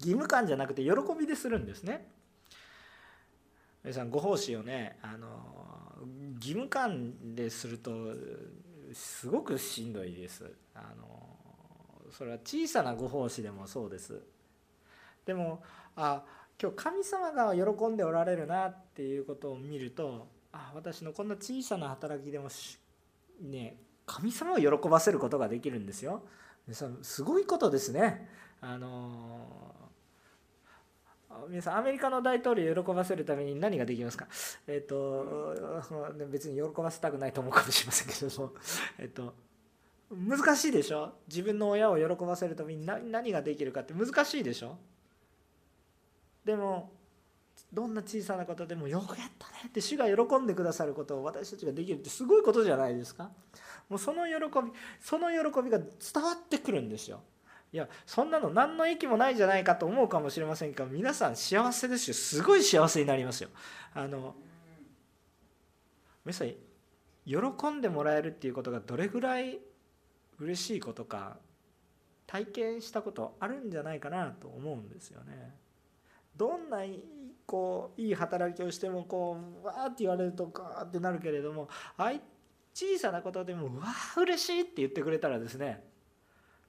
[0.02, 2.10] 義務感じゃなくて喜びでするんですね。
[3.84, 5.28] 皆さんご奉仕をねあの
[6.34, 7.90] 義務感ですると
[8.92, 10.52] すごくしんどいです。
[10.74, 11.06] あの
[12.10, 14.20] それは小さなご奉仕でもそうです。
[15.24, 15.62] でも
[15.94, 16.24] あ
[16.60, 22.48] 今日神様が喜んでおられるなっていうことを見るとあ私のこんな小さな働きでも
[23.40, 26.22] ね神様を喜ばせることができるんですよ。
[27.02, 28.28] すごいことですね。
[28.60, 29.74] あの
[31.48, 34.26] 皆さんアメリカの大統領を喜ばせるために何ができますか？
[34.66, 35.54] えっ、ー、と
[36.30, 38.52] 別に喜ばせたくないと思うかもしれませんけども。
[38.98, 39.34] えっ、と
[40.10, 41.12] 難しいでしょ？
[41.28, 43.94] 自分の親を喜ばせるために何ができるかって。
[43.94, 44.76] 難しいでしょ？
[46.44, 46.92] でも
[47.72, 49.54] どんな小さなことでもよくやったね。
[49.68, 53.30] って主が喜んでくださることを私たちができるってすごいことじゃないですか。
[53.88, 55.88] もうその喜びその喜びが伝
[56.22, 57.22] わってくるんですよ。
[57.72, 62.14] いやそんなの何の益もないじゃないかと思うかもしれませんが皆さん幸せですよ。
[62.14, 63.48] すごい幸せになりますよ。
[63.94, 64.34] あの
[66.24, 66.52] 皆さん
[67.24, 69.58] 喜んでもらえるっていうことがどれぐらい
[70.38, 71.38] 嬉しいことか
[72.26, 75.54] 体験したことあるんじゃないかなと思うんですよね。
[76.36, 76.78] どんな
[77.46, 82.20] こういい働きをしてもこうわーって言われるとガーってなるけれどもあい
[82.74, 85.84] 小さなことでもうわー嬉しいって言ってくれたらですね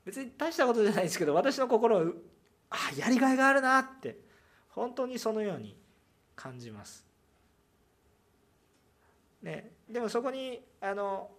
[0.06, 2.06] 別に大したことじゃないですけど私の心は
[2.70, 4.18] あやりがいがあるなって
[4.70, 5.78] 本当にそのように
[6.36, 7.06] 感じます。
[9.42, 11.30] ね、でもそこにあの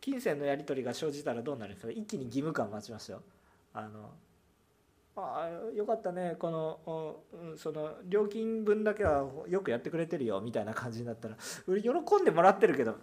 [0.00, 3.22] 金銭のやり取りが生じたらどうなるんですか一気に義務感を待ちますよ。
[3.74, 4.10] あの
[5.14, 11.36] あよかったねこのその料金分だけはよくやってくれてるよみたいな感じになったら
[11.66, 12.96] 喜んでもらってるけど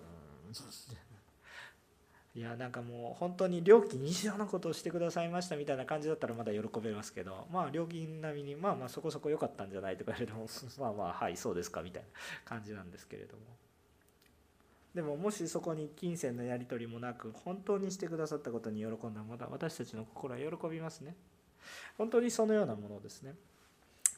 [2.39, 10.47] いやなんかもう本当に料金以上のことをしてくださいましたみたいな感じだったらまだ喜べますけどまあ料金並みにまあまあそこそこ良かったんじゃないとか言われても
[10.79, 12.07] まあまあはいそうですかみたいな
[12.45, 13.43] 感じなんですけれども。
[14.95, 21.17] でももしそこに金銭のやり取りもなく本当にしてくださったことに喜んだらまだ私たちの心は喜びますね。
[21.97, 23.35] 本当にそのようなものですね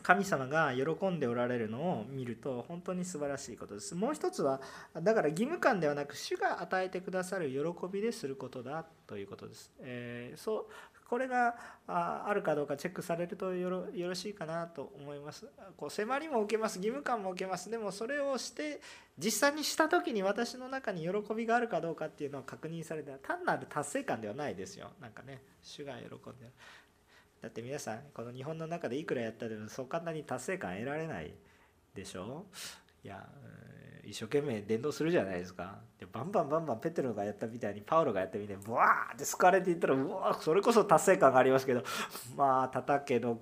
[0.01, 3.95] 神様が喜んでおられるのを見ると本当に素晴らしいことです。
[3.95, 4.61] もう一つは
[5.01, 9.71] だから義務感ではなく主が与えてくださる喜びですることだということです。
[9.79, 10.65] えー、そう
[11.11, 11.55] これが
[11.87, 15.45] あるかどうかチェックされるとよろしいかなと思います。
[15.75, 18.79] こう迫りも受けます義務感も受けますでもそれをして
[19.17, 24.89] 実際にした時に私の中に喜びがあるかどうかっていうのを確認されたら単なる達成感ではないですよ。
[25.01, 26.07] なんかね主が喜ん
[26.39, 26.49] で
[27.41, 31.33] だって皆さんこの日本の中でいくらやったでもそう簡単に達成感得られない
[31.95, 32.45] でしょ？
[33.03, 33.27] いや
[34.11, 35.79] 一生懸命伝道するじゃないですか。
[35.97, 41.83] でバンバンバンバンペテロがやったみたいにパウロがやったみたいにブワーって救われていったらうわそれこそ達成感がありますけど
[42.35, 43.39] まあ叩けど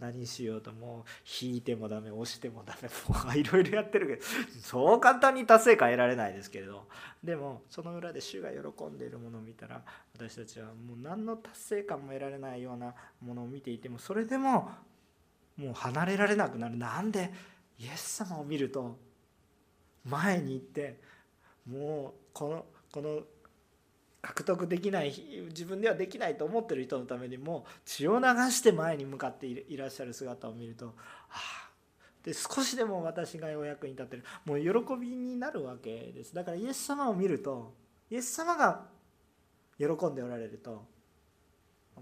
[0.00, 4.22] 何しようともう引いてもダメ押してもダメ もういろいろやってるけど
[4.60, 6.86] そう簡単に達成感得られないですけれど。
[7.22, 9.82] でもその裏で主が喜んでいるものを見たら
[10.14, 14.70] 私たちはもう何の達成感も得られないようなものを見ていてもそれでも
[15.56, 16.76] もう離れられなくなる。
[16.76, 17.32] なんで
[17.78, 18.96] イエス様を見ると
[20.04, 21.00] 前に行って
[21.66, 23.20] もうこのこの
[24.20, 25.14] 獲得できない
[25.48, 30.92] 自分ではできないと思ってる人のためにも血を流して前に向かっていらっしゃる姿を見ると、は
[31.28, 31.70] あ、
[32.24, 34.24] で少しでも私がお役に立ってる。
[34.44, 36.34] もう喜びになるわけです。
[36.34, 37.74] だからイエス様を見ると
[38.10, 38.86] イエス様が
[39.78, 40.84] 喜んでおられると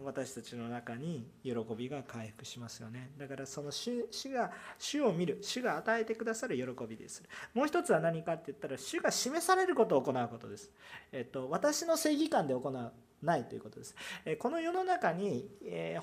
[0.05, 7.23] 私たちの中に喜びが回復しますよねだからその主が主を見る主が与えてくださる喜びです
[7.55, 10.71] もう一つは何かって言ったら主が示されることを行うことです、
[11.13, 12.93] えっと、私の正義感で行う
[13.23, 13.95] ないということです。
[14.39, 15.49] この世の中に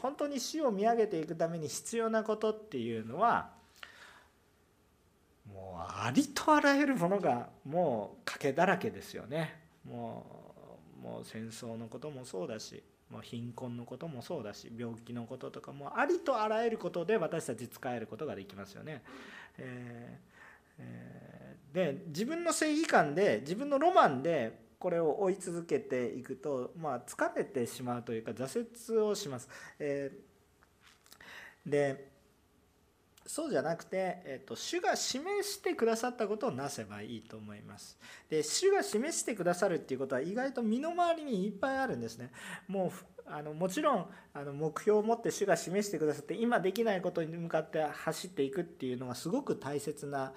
[0.02, 3.52] 本当に死を見上げていくために必要なことっていうのは
[5.48, 9.60] もうありとあらゆるものがもう賭けだらけですよね。
[9.86, 10.26] も
[11.00, 12.82] うもう戦争のこともそうだし
[13.12, 19.04] ま貧困のこともそうだし病気のこととかもありとあらゆることで私たち使えることができますよね。
[19.58, 20.34] えー
[20.80, 29.48] えー、で自分の正義感で自分のロマンでこれを追い続けていくと、まあ、疲れてしまうというか挫折をします。
[29.80, 32.13] えー、で
[33.26, 37.98] そうじゃなくて、えっと、主が示してくださったことをなせばいいと思います。
[38.30, 42.32] で、主が示してくださるっていうことは意外と身の回りにいっぱいあるんですね。
[42.68, 50.34] もうあのもちろんあの目標を持って主が示してくださって今できないことに向かって走っていくっていうのはすごく大切な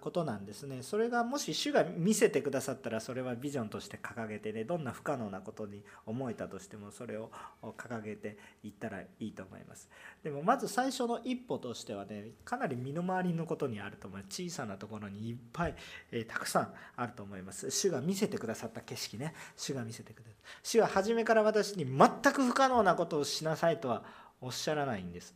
[0.00, 0.82] ことなんですね。
[0.82, 7.30] それがもし主が見せてくださったらそれはビジョンとして掲げてねどんな不可能なことに思えたとしてもそれを
[7.76, 9.90] 掲げていったらいいと思います。
[10.22, 15.74] でもまず最初の一歩としてはねかなり身の回りのことにあると思います小さなところにいっぱい、
[16.10, 17.70] えー、たくさんあると思います。
[17.70, 20.36] 主が見せてくださった景色ね主が見せてくれる。
[20.62, 24.04] 主は初めから私に全く不可能なことをしなさいとは
[24.40, 25.34] おっしゃらないんです。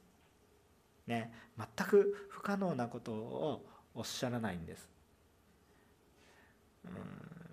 [1.07, 4.89] ね、全く不可能なことをおっしゃらないんです。
[6.85, 6.93] うん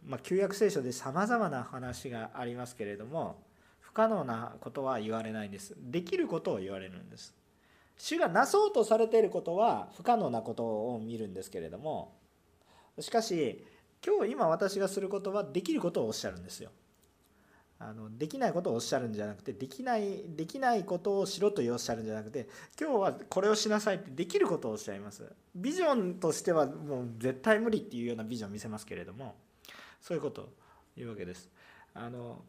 [0.10, 3.44] まあ、旧約聖書でさまざまな話がありますけれども
[3.80, 5.76] 不可能なことは言われないんです。
[5.78, 7.36] できることを言われるんです。
[7.98, 12.14] 主がなそうとされていることは不可能なことを見るんですけれども
[13.00, 13.66] しかし
[14.06, 16.72] 今日今私がすることはできることをおっしゃるんですよ。
[17.80, 22.48] あのできないことをおっしゃるんじゃなくてできないできないことをしろとおっしゃるんじゃなくて
[22.80, 25.24] 今日はこれをしなさいってできることをおっしゃいます。
[25.56, 29.36] ビジョンとしてはもう絶対無理っていうようなビジョンを見せますけれども
[30.02, 30.50] そういうことを
[30.96, 31.50] 言うわけです。
[31.94, 32.44] あの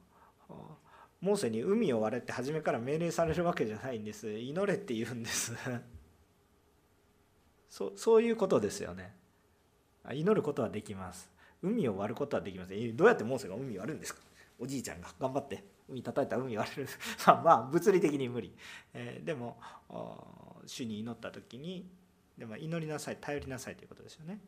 [1.20, 4.30] モーセに海を割れって初めから命令されるわけじゃないんです。
[4.30, 5.52] 祈れって言うんです。
[7.68, 9.14] そそういうことですよね。
[10.14, 11.28] 祈ることはできます。
[11.62, 12.96] 海を割ることはできません。
[12.96, 14.20] どうやってモーセが海を割るんですか？
[14.58, 16.88] おじいちゃんが頑張って海叩いた海割れる。
[17.26, 18.54] まあ物理的に無理、
[18.92, 19.60] えー、でも
[20.66, 21.88] 主に祈った時に
[22.36, 24.38] でも祈りなさい頼りなさいということですよね、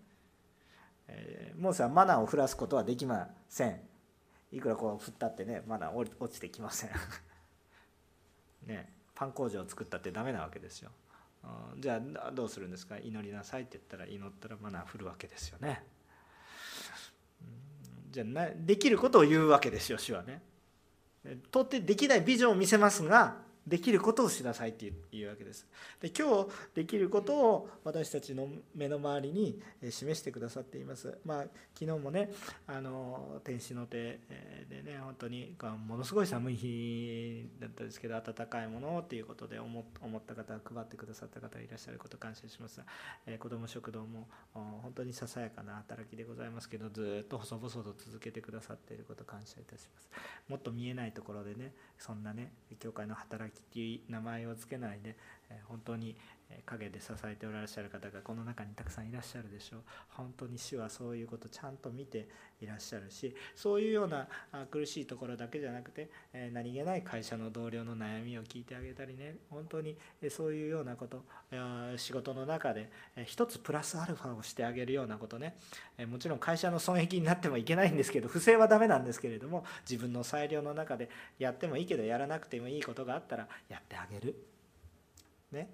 [1.09, 3.81] えー、モーセはマナーを降らすことはできません。
[4.53, 6.91] いくらこう振ったってねマナー落ちてきません。
[8.67, 10.91] ねパン工場を作ったってダメなわけですよ。
[11.79, 12.99] じゃあどうするんですか？
[12.99, 15.87] 祈りなさいって言ったら祈ったらマナー降るわけですよね。
[18.11, 20.43] じゃなできることを言うわけですよ主はね。
[21.53, 23.37] 到底できないビジョンを見せますが
[23.67, 25.67] できることをしなさいっていうわけです。
[26.01, 31.19] で今日できることを私たちの目の周りに示してくださっています。
[31.25, 31.43] まあ
[31.75, 32.31] 昨日もね
[32.67, 34.21] あの天使の手
[34.69, 35.57] でね本当に
[35.87, 42.81] ものすごい寒い日だったんですけど温かいものっていうことで思った方配ってくださった方いらっしゃること感謝します。
[43.27, 50.11] え、子ども食堂も本当にささやかな働きでございますけどずっと細々と続けてくださっていること感謝いたします。
[50.49, 55.17] もっと見えないところでねそんなね教会の働きっていう名前を付けないで
[55.65, 56.17] 本当に
[56.67, 59.81] 陰で支えておらっしゃる方がこの中にたくさんいらっしゃるでしょう。
[60.11, 62.29] 本当に主はそういうことちゃんと見て
[62.61, 64.29] いらっしゃるしそういうような
[64.71, 66.11] 苦しいところだけじゃなくて
[66.53, 69.37] 何気ない会社の同僚の悩みを聞いてあげたりね。
[69.51, 69.97] 本当に
[70.29, 71.25] そういうようなこと
[71.97, 72.91] 仕事の中で
[73.25, 75.57] 一つプラスアルファをしてあげるようなことね。
[76.09, 84.35] もちろん会社の損益になってもいけないんですけど不正はダメなんですけれども自分の裁量の中でやってもいいけどやらなくてもいいことがあったらやってあげる。
[85.53, 85.71] ね。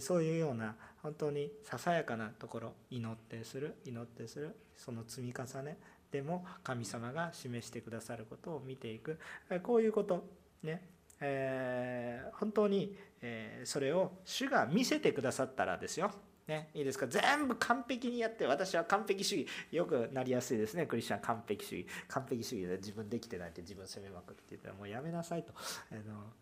[0.00, 5.78] そういうような本当にささやかなところ祈ってする祈ってするその積み重ね
[6.10, 9.18] でも神様が示してくださることを見ていく
[9.62, 10.24] こういうこと
[10.62, 16.10] ねえー、本当に、えー、それを主が見せてくださったらですよ。
[16.46, 17.06] ね、いいですか？
[17.08, 20.84] 全部完璧にやって私は完璧主義よくなりやすいですね。
[20.84, 21.88] クリスチャン完璧主義。
[22.08, 25.54] 完璧主義で自分できてないって自分責めまくって言ったらもうやめなさいと。
[25.90, 26.34] あの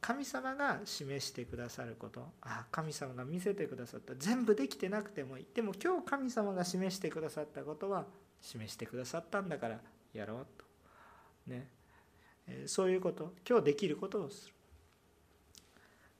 [0.00, 2.26] 神様が示してくださること。
[2.40, 4.14] あ神様が見せてくださった。
[4.16, 8.06] 全部できてなくてもいいでも今日神様が示してくださったことは
[8.40, 9.80] 示してくださったんだから
[10.14, 10.64] やろうと。
[11.48, 11.68] ね。
[12.66, 13.34] そういうこと。
[13.48, 14.54] 今日できることをする。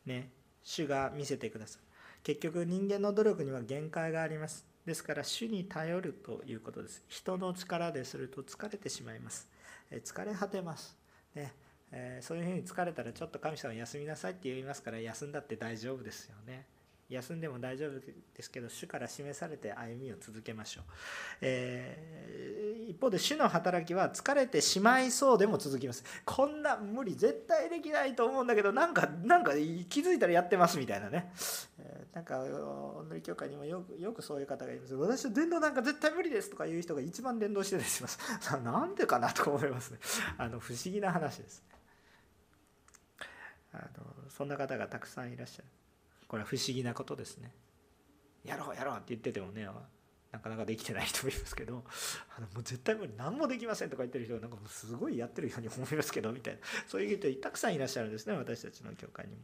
[0.06, 0.30] ね。
[0.62, 1.82] 主が見せてください
[2.22, 4.66] 結局人間の努力には限界があります。
[4.84, 7.02] ですから主に頼るということです。
[7.08, 9.48] 人の力ですると疲れてしまいます。
[9.90, 10.96] 疲れ果てます。
[11.34, 11.54] ね。
[11.92, 16.66] えそういうふうに疲れたらちょっと神様休みなさいって言いますから休んだって大丈夫ですよね。
[17.08, 20.84] 休んでも大丈夫ですけど主から示されて歩みを続けましょう、
[21.40, 26.04] えー、一方で主の働きは疲れてしまいそうでも続きます。
[26.26, 29.52] こんな無理絶対できないと思うんだけどなんかなんか
[29.88, 31.32] 気づいたらやってますみたいなね、
[31.78, 34.94] えー、なんかお祈り教会にもよくよくそういう方がいます。
[34.94, 38.18] 私は伝道なんか絶対無理ですとかいう人が一番伝道してたりします。
[38.62, 39.98] なんでかなと思いますね。
[40.36, 41.77] あの不思議な話です。
[43.72, 45.68] あのそんな方がたくさんいらっしゃる。
[46.26, 47.52] これは不思議なことですね。
[48.44, 49.66] やろうやろうって言っててもね
[50.32, 51.82] なかなかできてない人もいますけど
[52.36, 56.60] あのもう絶対無理何もできませんとか言ってる人がなんかもうすごいやってるように思いますけどみたいな。
[56.86, 59.40] そういう人たくさんいらっしゃるんですね私たちの教会にも。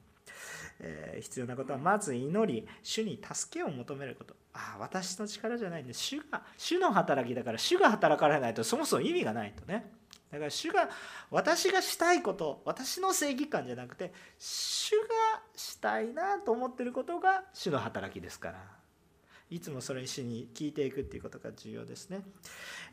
[0.80, 4.34] えー、必要なことはまず祈り主に助けを求めること。
[4.52, 9.90] ああ私の力じゃないんで主が主の働きだから主が働かれないとそもそも意味がないとね。
[10.34, 10.90] だから主が
[11.30, 18.58] 私がしたいこと私の正義感じゃなくて主がしたいなと思ってることが主の働きですから。
[19.50, 22.22] いつもそれに主に聞いていくっていうことが重要ですね。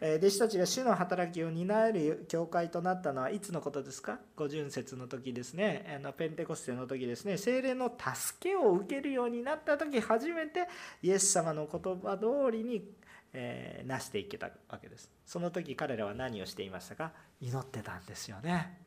[0.01, 4.19] え弟子たちが主の働きを担える教会となったのはいつのことですか？
[4.35, 5.97] 五巡節の時ですね。
[5.97, 7.37] あのペンテコステの時ですね。
[7.37, 10.67] 精霊の助けを受けるようになった時初めて
[11.01, 12.85] イエス様の言葉通りに
[13.33, 15.09] えー、なしていけたわけです。
[15.25, 17.11] その時彼らは何をしていましたか？
[17.39, 18.77] 祈ってたんですよね。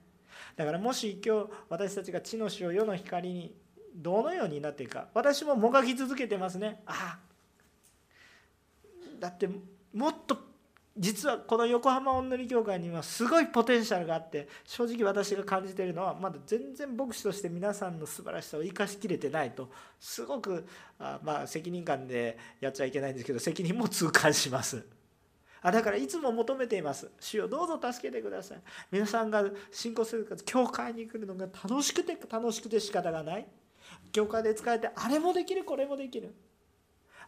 [0.57, 3.55] だからもし今日私たちが地の死を世の光に
[3.95, 6.83] どのようになっていくか私ももがき続けてますね。
[6.87, 7.19] ああ。
[9.21, 9.49] だって
[9.93, 10.39] もっと
[10.97, 20.65] 実はこの横浜おんぬり協会にはすごいポテンシャルがあって正直私が感じているのはまだ全然牧師として皆さんの素晴らしさを生かしきれてないとすごく
[21.01, 24.87] あまあ責任感でやっちゃいけないんですけど責任も痛感します。
[25.63, 27.11] あだからいつも求めています。
[27.19, 28.59] 主よどうぞ助けてください。
[28.93, 33.47] 皆さんが信仰する教会に来るのが楽しくて楽しくて仕方がない。
[34.13, 36.35] 教会で使えてあれもできるこれもできる。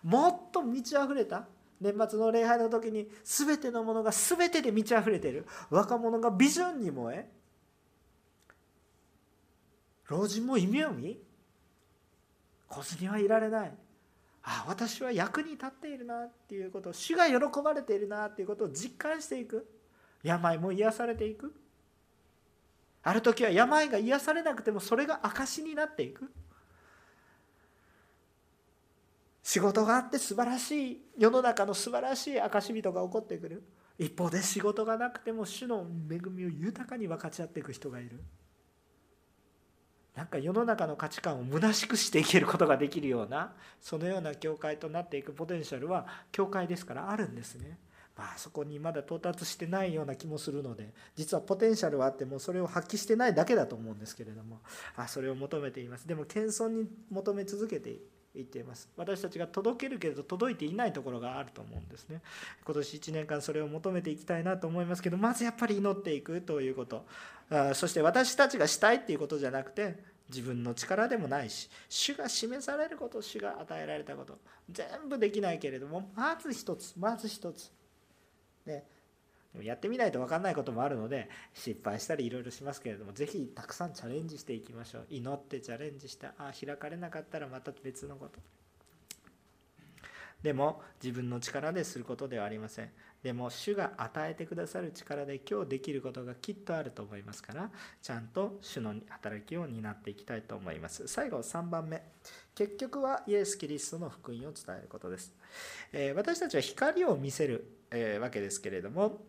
[0.04, 1.48] もっと満ち溢れた
[1.80, 5.46] 年末の礼拝の時に全てのものが全てで満ち溢れている。
[5.70, 7.30] 若者がビジョンに燃え
[10.08, 11.18] 老人も夢を見？
[12.68, 13.72] 子ずにはいられない。
[14.44, 19.68] あ私は役に立っているなっていうこと主が喜ばれているなっていうことを実感していく。
[20.22, 21.52] 病も癒されていく。
[23.02, 26.30] ある時は病が癒されなくてもそれが証になっていく。
[29.46, 33.62] 仕事があって素晴らしい世の中の素晴らしい証人が起こってくる。
[33.96, 38.20] 一方で仕事がなくても主の恵みを豊かに分かち合っていく人がいる。
[40.16, 47.78] なんか世の中の価値観を虚しくしていけることができるようなそのような教会となっていくポテンシャルは教会ですからあるんですね。
[48.16, 54.60] まあそこにまだ到達してないような気もするので実はポテンシャルはあってもそれを発揮してないだけだと思うんですけれども。
[54.96, 56.08] あそれを求めています。
[56.08, 57.96] でも謙遜に求め続けて
[58.36, 58.88] 言っています。
[58.96, 62.20] 私たちが届けるけれど届いていないところがあると思うんですね。
[62.64, 67.04] 今年1年間それを求めていきたいなと思いますけどまずやっぱり祈っていくということ。
[67.74, 69.96] そして私たちがしたいっていうことじゃなくて
[70.28, 74.38] 自分の力でもないし主が示されること主が与えられたこと。
[74.70, 77.72] 全部できないけれどもまず一つまず一つ。
[78.66, 78.84] ね
[79.62, 85.06] やってみないと分かんないこともあるので失敗したりいろいろしますけれども是非たくさんチャレンジしていきましょう。
[85.10, 88.40] 祈ってチャレンジしたあ開かれなかったらまた別のこと。
[90.42, 92.90] でも自分の力ですることではありません。
[93.22, 101.08] でも主が与えてくださる力で今日できることがきっとあると思いますからちゃんと主の働きを担っていきたいと思います。
[101.08, 102.02] 最後3番目。
[102.54, 105.32] 結局はイエス・キリストの福音を伝えることです、
[105.92, 109.20] えー、私たちは光を見せる、えー、わけですけれども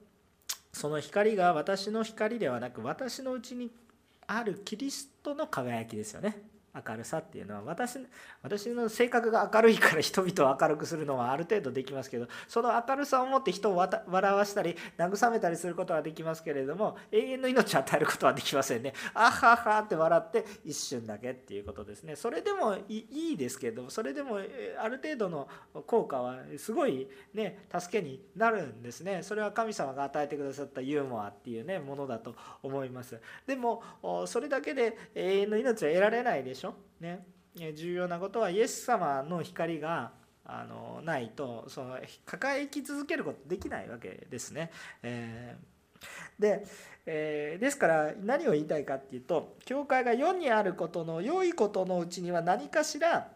[0.77, 3.71] その光が私の光ではなく私のうちに
[4.27, 6.37] あるキリストの輝きですよね。
[6.87, 7.99] 明るさっていうのは私
[8.41, 18.93] 私の性格が明るいから人々を明るくするのはある程度できますけどその明るさを持って人を笑わしたり慰めたりすることはできますけれども永遠の命を与えることはできませんね。
[19.13, 22.15] あははって笑って一瞬だけっていうことですね。
[22.15, 24.39] それでもいいですけどそれでも
[24.79, 25.47] ある程度の
[25.85, 29.23] 効果はすごいね助けになるんですね。
[29.23, 33.19] それは神様が与えてくださったユーモアっていうねものだと思います。
[33.45, 33.83] でも
[34.25, 36.66] それだけで永遠の命は得られないでしょ。
[36.99, 37.25] ね、
[37.75, 40.11] 重要なことはイエス様の光が
[40.45, 44.71] あのないとその抱えき続けることできないわけですね。
[45.03, 46.65] えー、で、
[47.05, 53.29] えー、ですから何を言いたいかっていうと教会が世にあることの良いことのうちには何かしら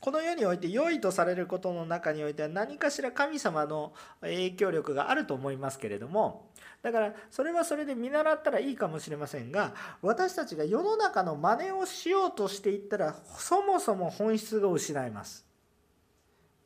[0.00, 6.47] この世において良いとされることの中においては何かしら神様の影響力があると思いますけれども
[6.82, 15.48] だからそれはそれで見習ったらいいかもしれませんが私たちが世の中の真似をしようとしていったらそもそも本質が失います。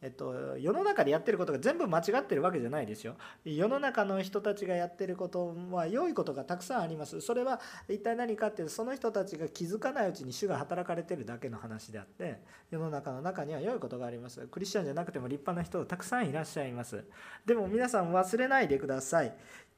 [0.02, 3.14] えっと、世の中でやってることが全部間違ってるわけじゃないですよ。
[3.44, 7.20] 世の中の人たちがやってることは良いことがたくさんあります。
[7.20, 12.40] それは一体何かっていうとその人たちが気づかないうちに主が働かれてるだけの話であって
[12.72, 14.40] 世の中の中には良いことがあります。
[14.48, 17.04] クリスチャンじゃなくても立派な人たくさんいらっしゃいます。
[17.46, 19.32] でも皆さん忘れないでください。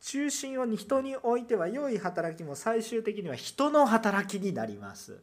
[0.07, 5.19] 中心を人においては良い働きも最終的には人の働きになります。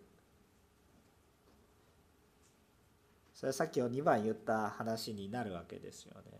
[3.36, 6.40] それはさっき2番言った話になるわけですよね。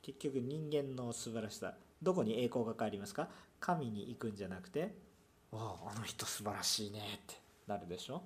[0.00, 3.28] 結局人間の素晴らしさどこに栄光が帰りますか？
[3.58, 4.94] 神に行くんじゃなくて
[5.50, 7.34] 「わああの人素晴らしいね」って
[7.66, 8.22] なるでしょ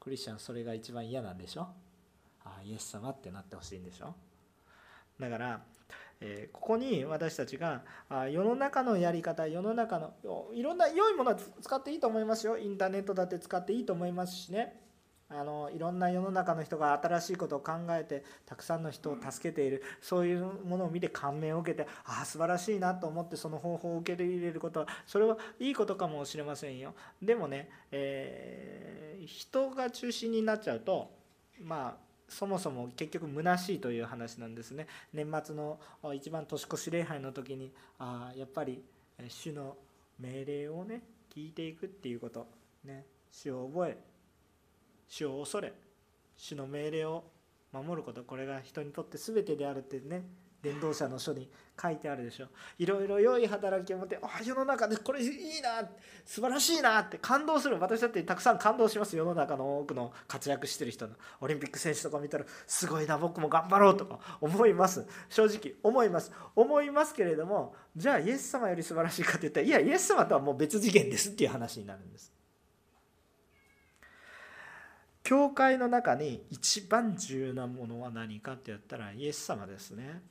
[0.00, 1.68] クリスチャンそれが一番嫌なんでしょ？
[2.44, 4.12] ああイエス様ってなってほしいんでしょ？
[5.20, 5.62] だから、
[6.20, 10.12] え、ここに私たちがあ世の中のやり方世の中の
[10.52, 12.58] いろんな良いものは使っていいと思いますよ。
[12.58, 14.80] インターネットだって使っていいと思いますしね。
[15.32, 19.82] あのいろんな世の中の人が新しいことを考えてたくさんの人を助けている。
[20.00, 26.94] そういうものを見て感銘を受けてああ素晴らしいなと思ってその方法を受け入れることはそれはいいことかもしれませんよ。
[27.22, 31.12] でもね、えー、人が中心になっちゃうと
[31.62, 34.86] まあそもそも結局虚しいという話なんですね。
[35.12, 35.78] 年末の
[36.14, 38.82] 一番年越し礼拝の時にあやっぱり
[39.28, 39.76] 主の
[40.18, 41.02] 命令をね
[41.34, 42.46] 聞いていくっていうこと。
[42.84, 43.04] ね。
[43.32, 43.98] 主を覚え
[45.08, 45.72] 主を恐れ
[46.36, 47.24] 主の命令を
[47.72, 48.22] 守ること。
[48.22, 50.24] これが人にとって全てであるってね
[50.62, 51.48] 伝道者の書に
[51.80, 52.48] 書いてあるでしょ。
[52.78, 55.88] いろいろ良い働きを持ってあ世の中でこれいいな
[56.24, 57.78] 素晴らしいなって感動する。
[57.80, 61.14] 私だってたくさん感動します世の中の多くの活躍してる人の。
[61.40, 64.18] オリンピック選手とか見たらすごいな僕も頑張ろうとか。
[64.40, 65.06] 思います。
[65.28, 66.32] 正直思います。
[66.54, 72.32] 思いますけれどもじゃあイエス様より素晴らしいかって言ったらいやイエス様とはもう別次元ですっていう話になるんです。
[75.22, 80.22] 教会の中に一番重要なものは何かって言ったらイエス様ですね。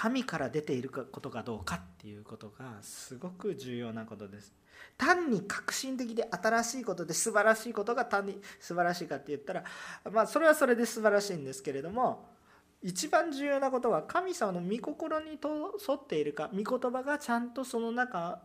[0.00, 4.54] 神から出ていることかどうかっていうことがすごく重要なことです。
[4.96, 9.64] 単に革新的で新しいことで素晴らしいことが単に素晴らしいかって言ったら
[10.10, 12.30] まあそれはそれで素晴らしいんですけれども
[12.82, 15.38] 一番重要なことは神様の御心に沿
[15.96, 18.40] っているか御言葉がちゃんとその中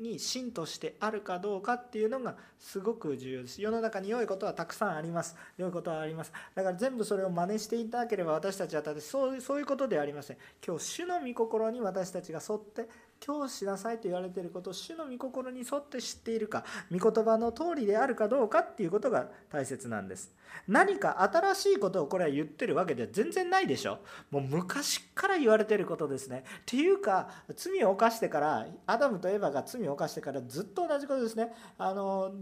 [0.00, 3.62] に真としてあるかどうかっていうのがすごく重要です。
[3.62, 5.36] 世の中に良いことはたくさんあります。
[5.56, 6.32] 良いことはあります。
[6.54, 10.36] だから全部それを真似していただければ私たちはただそうそういうことではありません。
[10.66, 12.88] 今日主の御心に私たちが沿って
[13.24, 20.32] 今日しなさいと言われていることを主の御心に沿って知っているか御言葉の通りであるかどうかっていうことが大切なんです。
[20.66, 23.98] 何か新しいことをこれは言ってるわけでは全然ないでしょ。
[24.30, 26.44] もう昔から言われてることですね。
[26.60, 31.52] っていうか罪を犯してからアダムとエヴァが罪を犯してからずっと同じことですね。
[31.78, 32.32] あの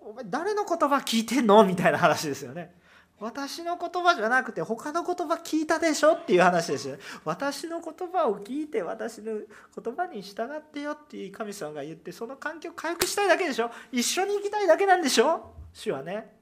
[0.00, 1.64] お前誰の言葉聞いてんの？
[1.64, 2.74] みたいな話ですよね。
[3.18, 6.96] 私の言葉じゃなくて他の言葉聞いたでしょっていう話ですよ。
[7.24, 16.35] 私の言葉を聞いて私の言葉に従ってよっていう神様が言ってその環境を回復したいだけでしょ一緒に行きたいだけなんでしょ主はね。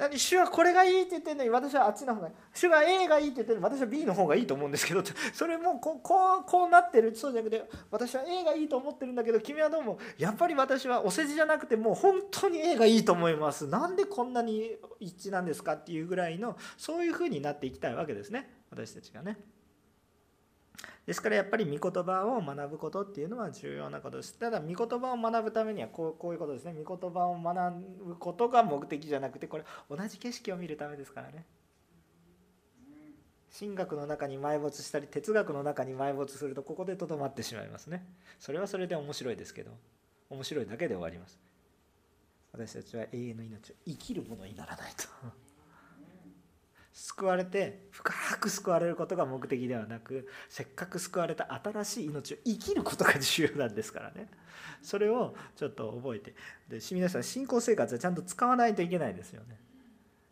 [0.00, 0.18] 何？
[0.18, 5.02] 主はこれがいいって言ってるのに私はあっちの方が主が A がいいって言ってるのに私は B の方がいいと思うんですけど
[5.34, 13.66] それもこうこうこうなってるそうじゃなくて私は A がいいと思ってるんだけど君はどうもやっぱり私はお世辞じゃなくてもう本当に A がいいと思います。
[13.66, 18.48] なんでこんなに一致なんですかっていうぐらいのそういうふうになっていきたいわけですね。
[18.70, 19.38] 私たちがね。
[21.10, 24.38] ですからやっぱり御言葉を学ぶことっていうのは重要なことです。
[24.38, 26.74] ただ御言葉を学ぶためにはこうこういうことですね。
[26.84, 31.44] 御言葉を学ぶことが目的じゃなくてこれ同じ景色を見るためですからね。
[33.58, 38.06] 神学の中に埋没したり哲学の中に埋没するとここでとどまってしまいますね
[38.38, 39.72] それはそれで面白いですけど
[40.30, 41.40] 面白いだけで終わります
[42.52, 45.08] 私たちは永遠の命を生きるものにならないと
[46.92, 54.28] 救われて深く救われることが目的ではなくせっかく救われた新しい命を生きることが重要なんですからね。
[54.82, 56.34] それをちょっと覚えて。
[56.68, 59.58] で皆さん信仰生活はちゃんと使わないといけないですよね。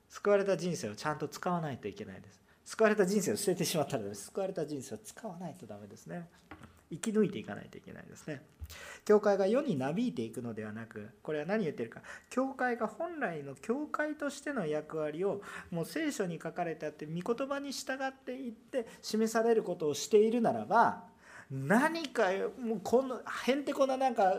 [0.08, 2.40] 救われた人生をちゃんと使わないといけないです。
[2.64, 6.28] 救われた人生を捨ててしまったら救われた人生を使わないとダメですね。
[6.90, 8.42] 生き抜いていかないといけないですね。
[9.04, 12.02] 教会が世になびいていくのではなくこれは何言ってるか。
[12.30, 21.04] 教会が本来の教会としての役割をもう聖書に書かれてあって御言葉に従っていって示されることをしているならば
[21.50, 22.24] 何か
[22.60, 24.34] もうこのへんてこななんか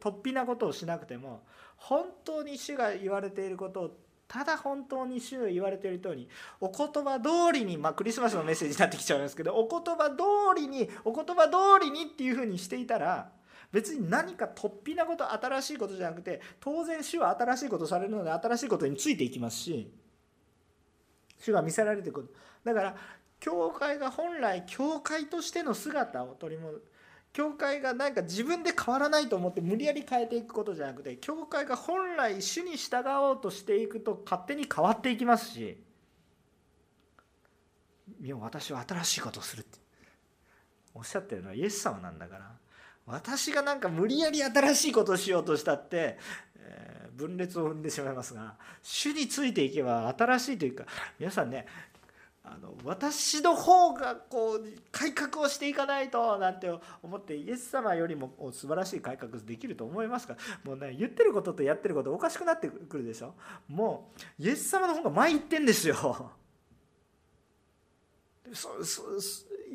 [0.00, 1.42] 突飛なことをしなくても
[1.76, 3.96] 本当に主が言われていることを
[4.32, 6.26] ただ本当に主が言われている通り
[6.58, 13.30] お言葉通りにまあクリスマスのメッセージになってきちゃうんですけどお言葉通りにお言葉通りにっていうふうにしていたら
[13.72, 19.92] 別に何か突飛なこと新しいことじゃなくて当然主は新しいことされるので新しいことについていきますし
[21.38, 22.34] 主が見せられてくる。
[22.64, 22.96] だから
[23.38, 26.91] 教会が本来教会としての姿を取り戻す
[27.32, 35.78] 教会が何か自分で変わらないと思って無理やり変えていくことじゃなくて教会が本来主に従おうとしていくと勝手に変わっていきますし
[38.38, 39.82] 私は新しいことをするって。
[40.94, 42.50] おっしゃってるのはイエス様なんだから
[43.06, 46.18] 私がなんか無理やり新しいことをしようとしたって、
[46.56, 50.84] え、分裂を生んでしまいますが主についていけば新しいというか
[51.18, 51.66] 皆さんね
[52.44, 56.68] あの私の方がこう改革をしていかないとなんて
[57.00, 60.36] 思ってイエス様よりも素晴らしい改革できると思いますか？
[60.64, 63.34] もうね言ってることとやってることおかしくなってくるでしょ？
[63.68, 66.32] もうイエス様の方が前行ってんですよ。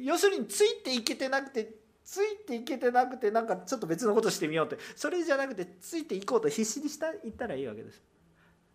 [0.04, 4.78] 要するについていけてなくてついていけてなくてなんかちょっと別のことしてみようって。
[4.96, 8.02] それじゃなくてついていこうと必死にした言ったらいいわけです。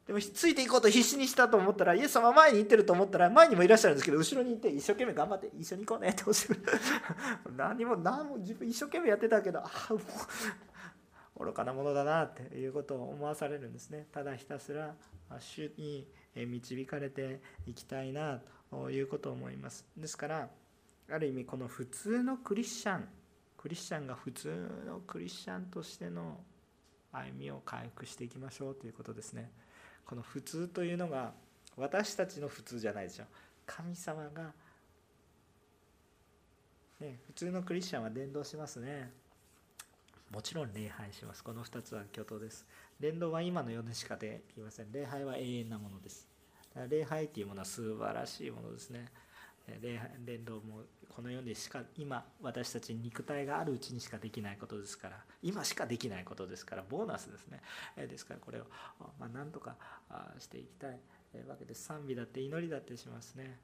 [0.06, 6.62] でもついていこうと必死にしたと思ったらイエス様前に行ってると思ったら前にもいらっしゃるんですけど後ろに行って一生懸命頑張って一緒に行こうねっておっしゃる。
[7.56, 10.00] 何も何も自分一生懸命やってたけどああも
[11.36, 14.08] う愚かなものだなっていうことを思わされるんですね。
[14.10, 14.96] ただひたすら
[15.38, 18.40] 主に導かれていきたいな
[18.70, 19.86] ということを思います。
[19.96, 20.50] ですから
[21.10, 23.08] ある意味この普通のクリスチャン
[23.56, 24.48] クリスチャンが普通
[24.84, 26.40] のクリスチャンとしての
[27.12, 29.52] 歩みを回復していきましょうということですね。
[30.06, 31.32] この普通というのが
[31.76, 33.24] 私たちの普通じゃないでしょ。
[33.66, 34.52] 神様が、
[37.00, 39.10] ね、普通のクリスチャンは伝道しますね。
[40.30, 41.44] もちろん礼拝します。
[41.44, 42.66] この2つは共闘です。
[42.98, 44.92] 伝道は今の世でしかできません。
[44.92, 46.28] 礼拝は永遠なものです。
[46.88, 49.06] 礼拝というものは素晴らしいものですね。
[50.24, 57.60] 伝道もこの世でしか今私たち肉体があるうちにしかできないことですから今しかできないことですからボーナスですね。
[57.96, 58.64] ですからこれを
[59.18, 59.76] まあなんとか
[60.38, 60.98] していきたい。
[61.48, 63.58] わけです賛美だって祈りだってしますね。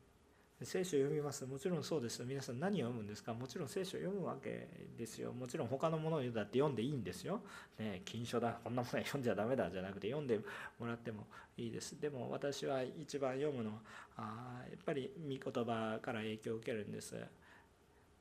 [0.62, 1.46] 聖書を読みます。
[1.46, 3.32] もちろんそうです皆さん何を読むんですか？
[3.32, 5.32] もちろん聖書を読むわけですよ。
[5.32, 7.40] もちろん他のものだって読んでいいんですよ、
[7.78, 8.58] ね、禁書だ。
[8.64, 10.40] こんなものは読んじゃダメだじゃなくて読んで
[10.78, 12.00] もらってもいいです。
[12.00, 13.76] でも私は一番読むのは
[14.16, 17.14] あやっぱり御言葉から影響を受けるんです。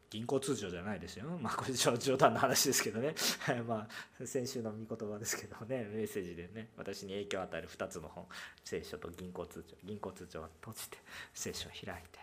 [0.09, 1.25] 銀行通常じゃないですよ。
[1.41, 3.13] まあこれ冗談の話ですけどね。
[3.67, 3.87] ま
[4.21, 8.25] あ先週の御言葉ですけどね、メッセージでね、私に影響を与える2つの本、
[8.63, 9.75] 聖書と銀行通帳。
[9.83, 10.97] 銀行通帳は閉じて、
[11.33, 12.19] 聖書を開いて、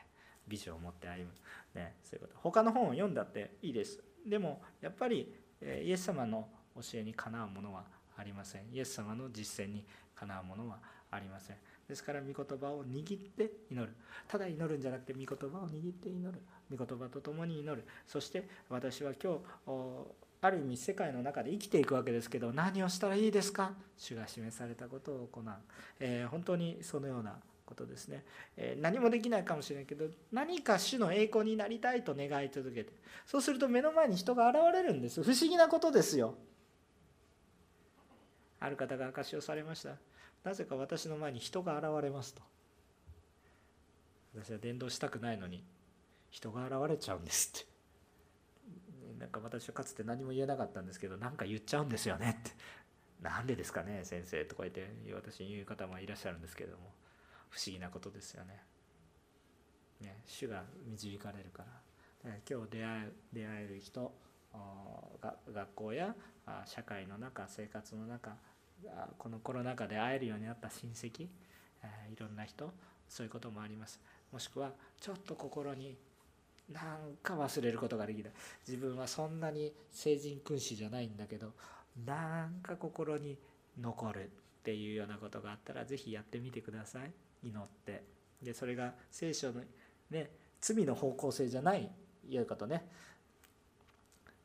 [0.47, 1.31] ビジョンを持って歩む。
[1.75, 2.39] ね、そういうこと。
[2.41, 4.03] 他の本を読んだっていいです。
[4.27, 7.85] でも、やっぱり、イエス様の教えにかなうものは
[8.17, 8.69] ありません。
[8.73, 9.85] イエス様の実践に
[10.15, 10.79] かなうものは
[11.11, 11.57] ありません。
[11.89, 13.95] ですから、御言葉を握って祈る。
[14.29, 16.41] ただ祈るんじゃなくて、御言葉を握って祈る。
[16.71, 17.85] 御言葉と共に祈る。
[18.07, 19.35] そして、私は今
[19.67, 20.07] 日、
[20.41, 23.73] ある意味世界の中で生きていくわけですけど何をしたらいいですか？
[23.97, 25.45] 主が示されたことを行う、
[25.99, 28.25] えー、本当にそのようなことですね、
[28.57, 32.93] えー、何もできないかもしれないけど何か主の栄光になりたいと願い続けて
[33.27, 35.23] そうすると目の前に人が現れるんです。
[35.23, 36.35] 不思議なことですよ。
[38.61, 39.97] ある方が証しをされました。
[40.43, 42.43] なぜか私の前に人が現れますと。
[44.35, 45.65] 私は伝道したくないのに
[46.31, 47.75] 人が現れちゃうんですって。
[49.19, 52.51] なんか私はかつて何も言えなかったんですけど何か言っちゃうんですよねって。
[53.23, 56.93] なんでですかね先生とか言って私に言う方もいらっしゃるんですけれども。
[57.55, 58.61] 不思議なことですよね。
[60.01, 61.63] ね主が導かれるか
[62.25, 64.13] ら、今日出会え出会える人
[65.21, 66.17] が学校や
[66.67, 68.37] 社会の中生活の中
[69.17, 71.29] このコロナ禍で会えるようになった親戚い
[72.19, 72.73] ろんな人
[73.09, 74.01] そういうこともあります。
[74.33, 75.97] もしくはちょっと心に
[76.73, 78.33] なんか忘れることができない
[78.67, 81.53] 自分はそんなに聖人君子じゃないんだけど
[82.05, 83.39] なんか心に
[83.81, 84.29] 残るっ
[84.65, 87.13] ていうようなことがあったら是非やってみてください。
[87.45, 88.03] 祈って。
[88.43, 89.61] でそれが聖書の
[90.11, 90.31] ね
[90.61, 91.89] 罪の方向性じゃない
[92.29, 92.85] 良いことね。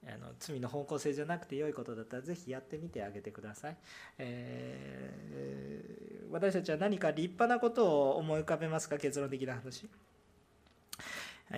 [0.07, 3.75] あの罪の方向性じゃなくて良いことだったら是非やってみてあげてください、
[4.17, 8.97] えー、私たちは何か立派なことを思い浮かべますか？
[8.97, 9.89] 結論的な話。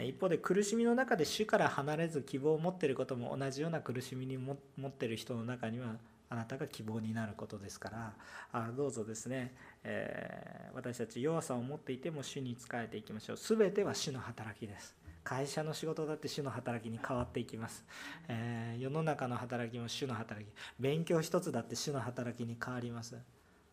[0.04, 5.98] 一方で苦しみの中で主から離れず希望を持っていることも同じような苦しみに持っている人の中には
[6.32, 8.14] あなたが希望になることですから
[8.54, 9.54] あどうぞですね、
[9.84, 13.38] えー、私たち弱さを持っていても主に仕えていきましょう。
[13.38, 14.96] 全ては主の働きです。
[15.26, 17.86] 会社の仕事だって主の働きに変わっていきます、
[18.28, 20.50] えー、世の中の働きも主の働き。
[20.80, 23.18] 勉強一つだって主の働きに変わります。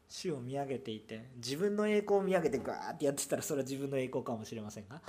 [0.09, 5.01] 主を見上げていて自分の栄光を見上げてガーってやってたらそれは自分の栄光かもしれませんが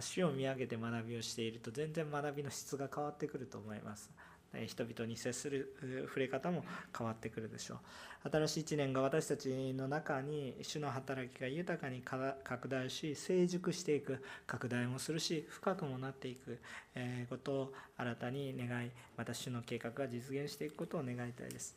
[0.00, 4.10] 主を見上げて学びをしていると全然学びの質が変わってくると思います。
[4.66, 6.64] 人々に接する触れ方も
[6.96, 7.78] 変わってくるでしょう。
[8.30, 16.58] 新しい一年が私たちの中に主の働きが豊かに拡大し成熟していく拡大もするし深くもなっていく
[17.30, 21.76] ことを新たに願いまた主の計画が実現していくことを願いたいです、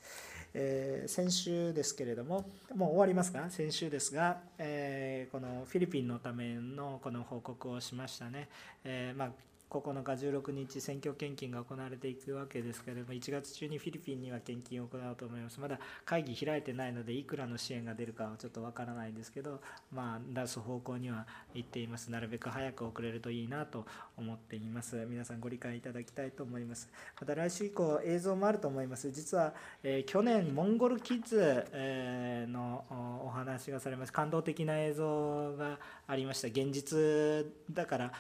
[0.56, 3.46] えー、先週ですけれどももう終わりますか？
[3.50, 8.50] 先週ですが、えー、このフィリピンのためのこの報告をしましたね、
[8.84, 9.32] えー、まあ
[9.72, 15.60] 9日16日選挙献金が行われていくわけですけれども1月中にフィリピンには献金を行おうと思います。
[15.62, 19.62] まだ会議開いてないのでいくらの支援が出るかはちょっとわからないんですけど
[19.94, 22.12] まあ出す方向には行っています。
[22.12, 23.86] なるべく早く遅れるといいなと
[24.18, 24.96] 思っています。
[25.10, 26.90] 皆さんご理解いただきたいと思います。
[27.20, 29.10] また来週以降映像もあると思います。
[29.12, 29.54] 実は、
[29.84, 32.86] えー、去年モンゴルキッズ、えー、の
[33.26, 34.12] お話がされます。
[34.12, 36.48] 感動的な映像がありました。
[36.48, 38.12] 現実だから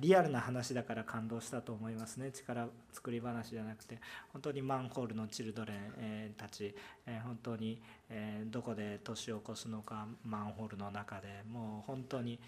[0.00, 2.30] リアルな話だから感動したと思いますね。
[2.30, 3.98] 力作り話じゃなくて。
[4.32, 6.74] 本当にマンホールのチルドレンたち
[7.24, 7.80] 本当に
[8.46, 11.42] どこで年を越すのかマンホールの中で。
[11.50, 12.38] もう本当に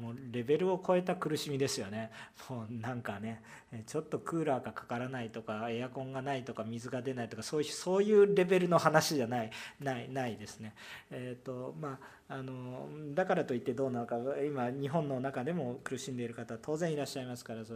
[0.00, 2.10] もうレベルを超えた苦しみですよね。
[2.48, 3.42] もうなんかね
[3.86, 10.74] ちょっとクーラーがかからないとかエアコンがないとか水が出ないとかそういうそういうレベルの話じゃないないないですね。
[11.10, 17.74] えっ、ー、とまああのだからといってどうなのか今日本の中でも苦しんでいる方当然いらっしゃいますからそ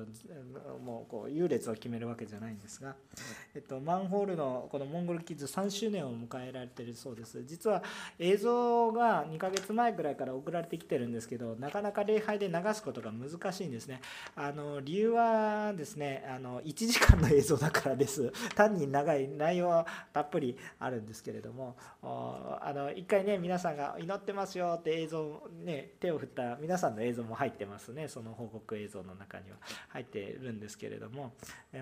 [0.85, 2.97] もうこう優劣を決めるわけじゃないんですが、
[3.55, 7.45] えっと、マンホールのこのモンゴルキッズ3周年を迎えられているそうです。
[7.45, 7.83] 実は
[8.19, 14.01] 映像が2ヶ月前ぐらいから送られてきてるんですけどなかなか礼拝で流すことが難しいんですね。
[14.35, 18.33] あの理由はですねあの1時間の映像だからです。
[18.57, 29.57] 単に長い内容はたっぷりあるんですけれどもあの一回ね皆さんが祈ってますますよって映像ね手を振った皆さんの映像も入ってますねその報告映像の中には
[29.89, 31.33] 入ってるんですけれども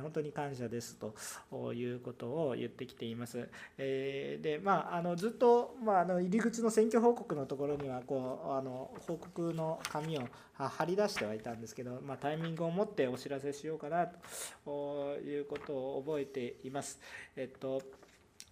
[0.02, 1.14] 本当に感謝ですと
[1.72, 3.48] いうことを言ってきています。
[3.78, 10.22] えでまああのずっと、まあ、あの入り口の選挙報告のところにはこうあの報告の紙を
[10.56, 14.08] 貼り出してはいたんですけど、まあ、タイミングを持ってお知らせしようかな
[14.64, 17.00] ということを覚えています。
[17.36, 17.82] えっと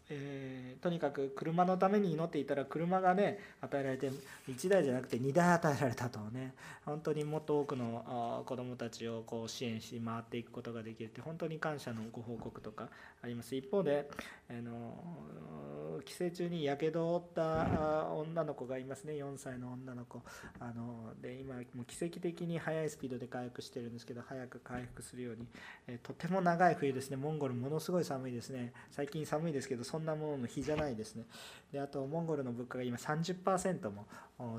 [0.08, 4.10] えー、とにかく車のために祈っていたら車がね与えられて
[4.48, 6.54] 1台じゃなくて2台与えられたとね
[6.84, 12.88] 本当にもっと多くの子どもたちをこう支援し回っていくことができるって本当に感謝のご報告とか
[13.22, 13.56] あります。
[13.56, 14.08] 一方で、
[14.48, 19.14] あの帰省中にやけどを負った女の子がいますね。
[19.14, 20.22] 4歳の女の子。
[20.60, 25.46] あので今もう奇跡的に速いスピードで回復してるんですけど早く回復するように、
[25.88, 27.16] えとても長い冬ですね。
[27.16, 28.72] モンゴルものすごい寒いですね。
[28.90, 31.24] 最近寒いですけどそんなものの日じゃないですね。
[31.72, 34.06] であとモンゴルの物価が今30%も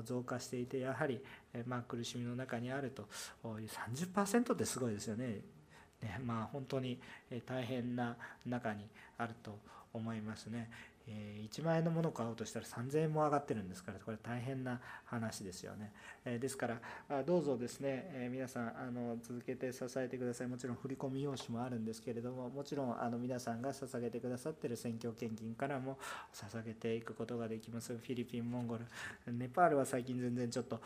[0.04, 1.20] 増加していてやはり、
[1.54, 3.08] えまあ、苦しみの中にあると。
[3.60, 5.40] いう30%ってすごいですよね。
[6.02, 7.00] ねまあ本当に
[7.46, 8.16] 大変な
[8.46, 8.86] 中に
[9.16, 9.58] あると
[9.92, 10.70] 思いますね。
[11.10, 15.92] え1万円のものを買おうとしたら3000円も上がってるんですからこれ大変な話ですよね、
[16.24, 16.68] えですか
[17.08, 20.48] らどうぞですね、え皆さんあの続けて支えてください。
[20.48, 25.98] もちろん振込用紙もあるんですけれどももちろんあの皆さんが捧げてくださってる選挙献金からも
[26.34, 27.96] 捧げていくことができます。
[27.96, 28.84] フィリピンモンゴル
[29.32, 30.80] ネパールは最近全然ちょっと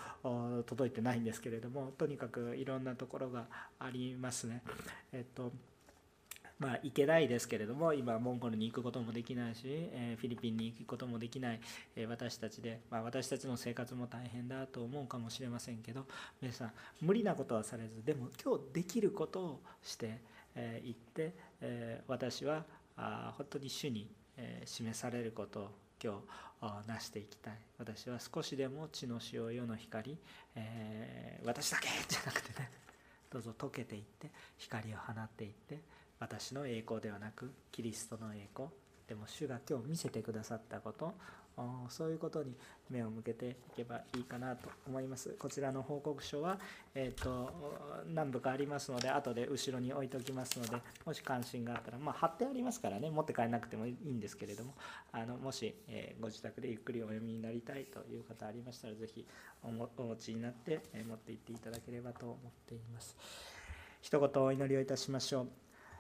[0.67, 3.47] 届いてないんですけれどもとにかくいろんなところが
[3.79, 4.63] ありますね。
[5.13, 5.53] えっと
[6.63, 11.61] まあ、行けないですけれども今モンゴルに行くこともできないし、えフィリピンに行くこともできない、
[11.97, 16.07] え私たちで、まあ、私たちの生活も大変だと思うかもしれませんけど
[16.41, 20.21] 皆さん無理なことはされずでも今日できることをして、
[20.55, 22.63] えー、行って、え、私は
[22.97, 24.07] あ本当に主に、
[24.37, 26.15] え示されることを今
[26.61, 27.55] 日成していきたい。
[27.77, 30.17] 私は少しでも血の塩世の光、
[30.55, 32.71] え、私だけじゃなくてね
[33.33, 35.81] どうぞ溶けていって光を放っていって
[36.23, 38.69] 私の栄光ではなくキリストの栄光
[39.09, 41.13] でも主が今日見せてくださったこと
[41.89, 42.55] そういうことに
[42.89, 45.31] 目を向けていけばいいかなと思います。
[45.39, 46.59] こちらの報告書は、
[46.95, 47.53] えーと、
[48.15, 54.75] 何部かありますので後で後ろに置いておきますのでもし関心があったら、まあ、貼ってありますからね持って帰らなくてもいいんですけれども
[55.11, 59.27] あのもし、えー、ご自宅でゆっくりお読みになりたいという方ありましたら是非
[59.63, 63.17] お持ちになって、え、持って行っていただければと思っています。
[64.01, 65.49] 一言お祈りをいたしましょう。